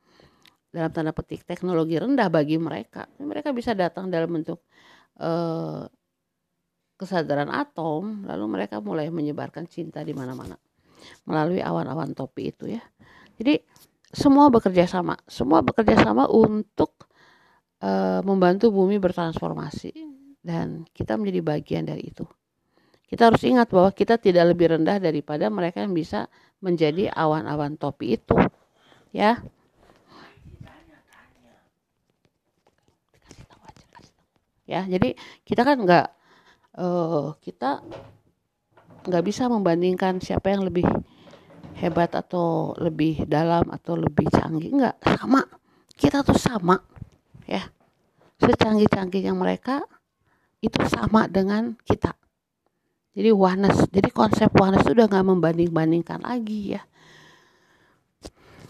dalam 0.74 0.90
tanda 0.90 1.14
petik 1.14 1.46
teknologi 1.46 1.98
rendah 1.98 2.26
bagi 2.26 2.58
mereka. 2.58 3.06
Mereka 3.18 3.54
bisa 3.54 3.74
datang 3.78 4.10
dalam 4.10 4.30
bentuk 4.30 4.62
uh, 5.20 5.86
kesadaran 6.94 7.50
atom 7.50 8.24
lalu 8.24 8.44
mereka 8.48 8.78
mulai 8.78 9.10
menyebarkan 9.10 9.66
cinta 9.66 10.00
di 10.06 10.14
mana-mana 10.14 10.56
melalui 11.28 11.60
awan-awan 11.60 12.16
topi 12.16 12.54
itu 12.54 12.70
ya 12.70 12.82
jadi 13.36 13.60
semua 14.14 14.46
bekerja 14.48 14.86
sama 14.86 15.18
semua 15.26 15.60
bekerja 15.60 15.98
sama 16.00 16.30
untuk 16.30 17.10
uh, 17.82 18.20
membantu 18.22 18.70
bumi 18.70 19.02
bertransformasi 19.02 19.92
dan 20.44 20.84
kita 20.92 21.16
menjadi 21.16 21.40
bagian 21.40 21.84
dari 21.88 22.12
itu. 22.12 22.28
Kita 23.08 23.32
harus 23.32 23.40
ingat 23.48 23.72
bahwa 23.72 23.88
kita 23.96 24.20
tidak 24.20 24.52
lebih 24.52 24.76
rendah 24.76 25.00
daripada 25.00 25.48
mereka 25.48 25.80
yang 25.80 25.96
bisa 25.96 26.28
menjadi 26.60 27.08
awan-awan 27.12 27.80
topi 27.80 28.20
itu. 28.20 28.36
Ya. 29.10 29.40
Ya, 34.74 34.82
jadi 34.90 35.14
kita 35.46 35.62
kan 35.62 35.78
nggak 35.86 36.06
uh, 36.82 37.38
kita 37.38 37.78
nggak 39.06 39.22
bisa 39.22 39.46
membandingkan 39.46 40.18
siapa 40.18 40.50
yang 40.50 40.66
lebih 40.66 40.82
hebat 41.78 42.10
atau 42.18 42.74
lebih 42.82 43.22
dalam 43.30 43.70
atau 43.70 43.94
lebih 43.94 44.26
canggih 44.34 44.74
nggak 44.74 44.96
sama 45.04 45.46
kita 45.94 46.26
tuh 46.26 46.38
sama 46.38 46.80
ya 47.44 47.62
secanggih-canggihnya 48.40 49.34
mereka 49.36 49.84
itu 50.64 50.80
sama 50.88 51.28
dengan 51.28 51.76
kita. 51.84 52.16
Jadi 53.14 53.30
oneness, 53.30 53.86
jadi 53.94 54.10
konsep 54.10 54.50
oneness 54.58 54.82
itu 54.88 54.96
udah 54.96 55.06
nggak 55.06 55.26
membanding-bandingkan 55.28 56.24
lagi 56.24 56.74
ya. 56.74 56.82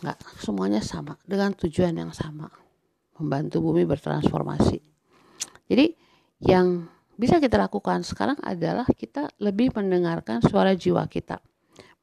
Nggak, 0.04 0.18
semuanya 0.36 0.84
sama 0.84 1.16
dengan 1.24 1.56
tujuan 1.56 1.96
yang 1.96 2.12
sama. 2.12 2.52
Membantu 3.16 3.64
bumi 3.64 3.88
bertransformasi. 3.88 4.93
Jadi 5.68 5.96
yang 6.44 6.88
bisa 7.14 7.38
kita 7.38 7.56
lakukan 7.56 8.02
sekarang 8.02 8.36
adalah 8.42 8.84
kita 8.90 9.30
lebih 9.38 9.70
mendengarkan 9.72 10.42
suara 10.42 10.74
jiwa 10.74 11.06
kita 11.06 11.38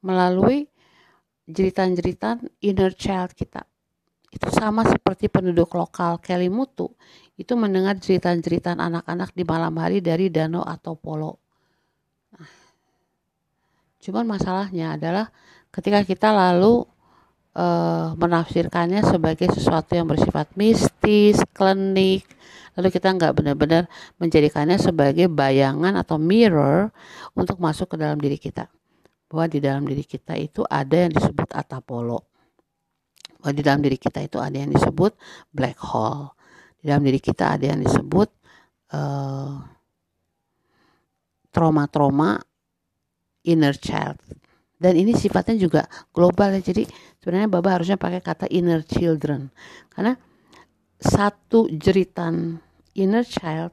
melalui 0.02 0.66
jeritan-jeritan 1.46 2.48
inner 2.64 2.96
child 2.96 3.36
kita. 3.36 3.62
Itu 4.32 4.48
sama 4.48 4.88
seperti 4.88 5.28
penduduk 5.28 5.76
lokal 5.76 6.16
Kelimutu 6.16 6.96
itu 7.36 7.52
mendengar 7.56 8.00
cerita-cerita 8.00 8.72
anak-anak 8.76 9.36
di 9.36 9.44
malam 9.44 9.76
hari 9.76 10.00
dari 10.00 10.32
danau 10.32 10.64
atau 10.64 10.96
polo. 10.96 11.36
Nah, 12.32 12.48
cuman 14.00 14.24
masalahnya 14.24 14.96
adalah 14.96 15.28
ketika 15.68 16.04
kita 16.04 16.28
lalu 16.32 16.88
uh, 17.56 18.12
menafsirkannya 18.16 19.04
sebagai 19.04 19.48
sesuatu 19.52 19.96
yang 19.96 20.08
bersifat 20.08 20.52
mistis, 20.56 21.40
klinik, 21.56 22.24
lalu 22.76 22.88
kita 22.92 23.12
nggak 23.12 23.32
benar-benar 23.36 23.88
menjadikannya 24.16 24.76
sebagai 24.76 25.28
bayangan 25.28 25.96
atau 25.96 26.16
mirror 26.16 26.92
untuk 27.36 27.60
masuk 27.60 27.92
ke 27.92 27.96
dalam 28.00 28.20
diri 28.20 28.36
kita. 28.36 28.68
Bahwa 29.28 29.48
di 29.48 29.58
dalam 29.64 29.88
diri 29.88 30.04
kita 30.04 30.36
itu 30.36 30.60
ada 30.68 31.08
yang 31.08 31.12
disebut 31.12 31.56
atapolo. 31.56 32.28
Bahwa 33.40 33.52
di 33.56 33.62
dalam 33.64 33.80
diri 33.80 33.96
kita 33.96 34.20
itu 34.20 34.36
ada 34.36 34.56
yang 34.56 34.70
disebut 34.70 35.16
black 35.52 35.80
hole 35.80 36.36
di 36.82 36.90
dalam 36.90 37.06
diri 37.06 37.22
kita 37.22 37.54
ada 37.54 37.64
yang 37.70 37.78
disebut 37.78 38.28
eh, 38.90 39.54
trauma-trauma 41.54 42.42
inner 43.46 43.78
child 43.78 44.18
dan 44.82 44.98
ini 44.98 45.14
sifatnya 45.14 45.54
juga 45.54 45.86
global 46.10 46.58
ya 46.58 46.74
jadi 46.74 46.82
sebenarnya 47.22 47.46
baba 47.46 47.78
harusnya 47.78 47.94
pakai 47.94 48.18
kata 48.18 48.50
inner 48.50 48.82
children. 48.82 49.54
Karena 49.86 50.18
satu 50.98 51.70
jeritan 51.70 52.58
inner 52.98 53.22
child 53.22 53.70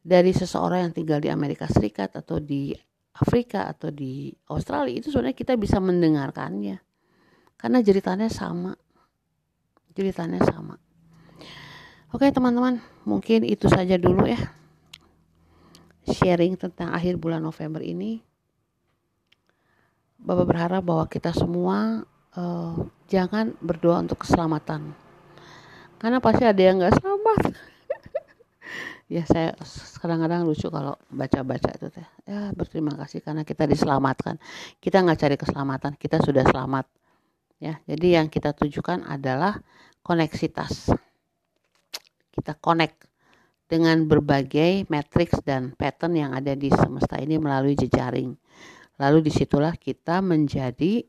dari 0.00 0.32
seseorang 0.32 0.88
yang 0.88 0.94
tinggal 0.96 1.20
di 1.20 1.28
Amerika 1.28 1.68
Serikat 1.68 2.16
atau 2.16 2.40
di 2.40 2.72
Afrika 3.16 3.68
atau 3.68 3.92
di 3.92 4.32
Australia 4.48 4.96
itu 4.96 5.12
sebenarnya 5.12 5.36
kita 5.36 5.52
bisa 5.60 5.76
mendengarkannya. 5.78 6.80
Karena 7.60 7.78
jeritannya 7.84 8.32
sama. 8.32 8.72
Jeritannya 9.92 10.40
sama. 10.40 10.76
Oke 12.12 12.32
teman-teman, 12.32 12.80
mungkin 13.04 13.44
itu 13.44 13.68
saja 13.68 14.00
dulu 14.00 14.24
ya 14.24 14.40
sharing 16.06 16.54
tentang 16.54 16.94
akhir 16.94 17.18
bulan 17.18 17.42
November 17.42 17.82
ini. 17.82 18.22
Bapak 20.16 20.46
berharap 20.46 20.82
bahwa 20.86 21.06
kita 21.10 21.34
semua 21.34 22.06
uh, 22.36 22.86
jangan 23.10 23.56
berdoa 23.58 24.04
untuk 24.04 24.22
keselamatan, 24.22 24.94
karena 25.98 26.20
pasti 26.22 26.44
ada 26.44 26.60
yang 26.60 26.78
nggak 26.78 27.00
selamat. 27.00 27.40
ya 29.14 29.22
saya 29.26 29.56
kadang-kadang 29.98 30.46
lucu 30.46 30.68
kalau 30.68 30.94
baca-baca 31.10 31.72
itu 31.74 31.88
teh. 31.90 32.06
Ya 32.28 32.52
berterima 32.52 32.94
kasih 32.94 33.24
karena 33.24 33.42
kita 33.42 33.66
diselamatkan. 33.66 34.38
Kita 34.78 35.02
nggak 35.02 35.18
cari 35.18 35.36
keselamatan, 35.40 35.92
kita 35.96 36.20
sudah 36.22 36.44
selamat. 36.46 36.86
Ya, 37.56 37.80
jadi 37.88 38.20
yang 38.20 38.28
kita 38.28 38.52
tujukan 38.52 39.00
adalah 39.08 39.64
koneksitas 40.04 40.92
kita 42.36 42.52
connect 42.60 43.08
dengan 43.66 44.04
berbagai 44.04 44.84
matriks 44.92 45.40
dan 45.42 45.72
pattern 45.72 46.14
yang 46.14 46.30
ada 46.36 46.52
di 46.52 46.68
semesta 46.68 47.16
ini 47.16 47.40
melalui 47.40 47.74
jejaring. 47.74 48.36
Lalu 49.00 49.26
di 49.26 49.32
situlah 49.32 49.72
kita 49.74 50.20
menjadi 50.20 51.02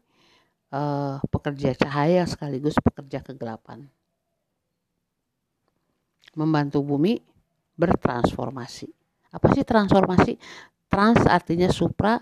uh, 0.74 1.22
pekerja 1.28 1.76
cahaya 1.78 2.24
sekaligus 2.26 2.76
pekerja 2.80 3.24
kegelapan. 3.24 3.88
Membantu 6.38 6.86
bumi 6.86 7.20
bertransformasi. 7.78 8.90
Apa 9.34 9.54
sih 9.54 9.66
transformasi? 9.66 10.38
Trans 10.88 11.26
artinya 11.28 11.68
supra, 11.68 12.22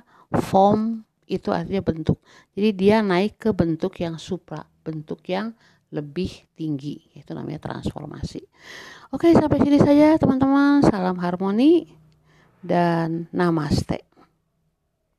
form 0.50 1.06
itu 1.30 1.54
artinya 1.54 1.82
bentuk. 1.86 2.18
Jadi 2.58 2.70
dia 2.74 3.02
naik 3.06 3.38
ke 3.38 3.50
bentuk 3.54 3.94
yang 4.02 4.18
supra, 4.18 4.66
bentuk 4.82 5.22
yang 5.30 5.54
lebih 5.94 6.44
tinggi 6.58 7.00
itu 7.16 7.32
namanya 7.32 7.72
transformasi 7.72 8.44
oke 9.16 9.32
sampai 9.32 9.64
sini 9.64 9.80
saja 9.80 10.20
teman-teman 10.20 10.84
salam 10.84 11.16
harmoni 11.24 11.88
dan 12.60 13.32
namaste 13.32 14.04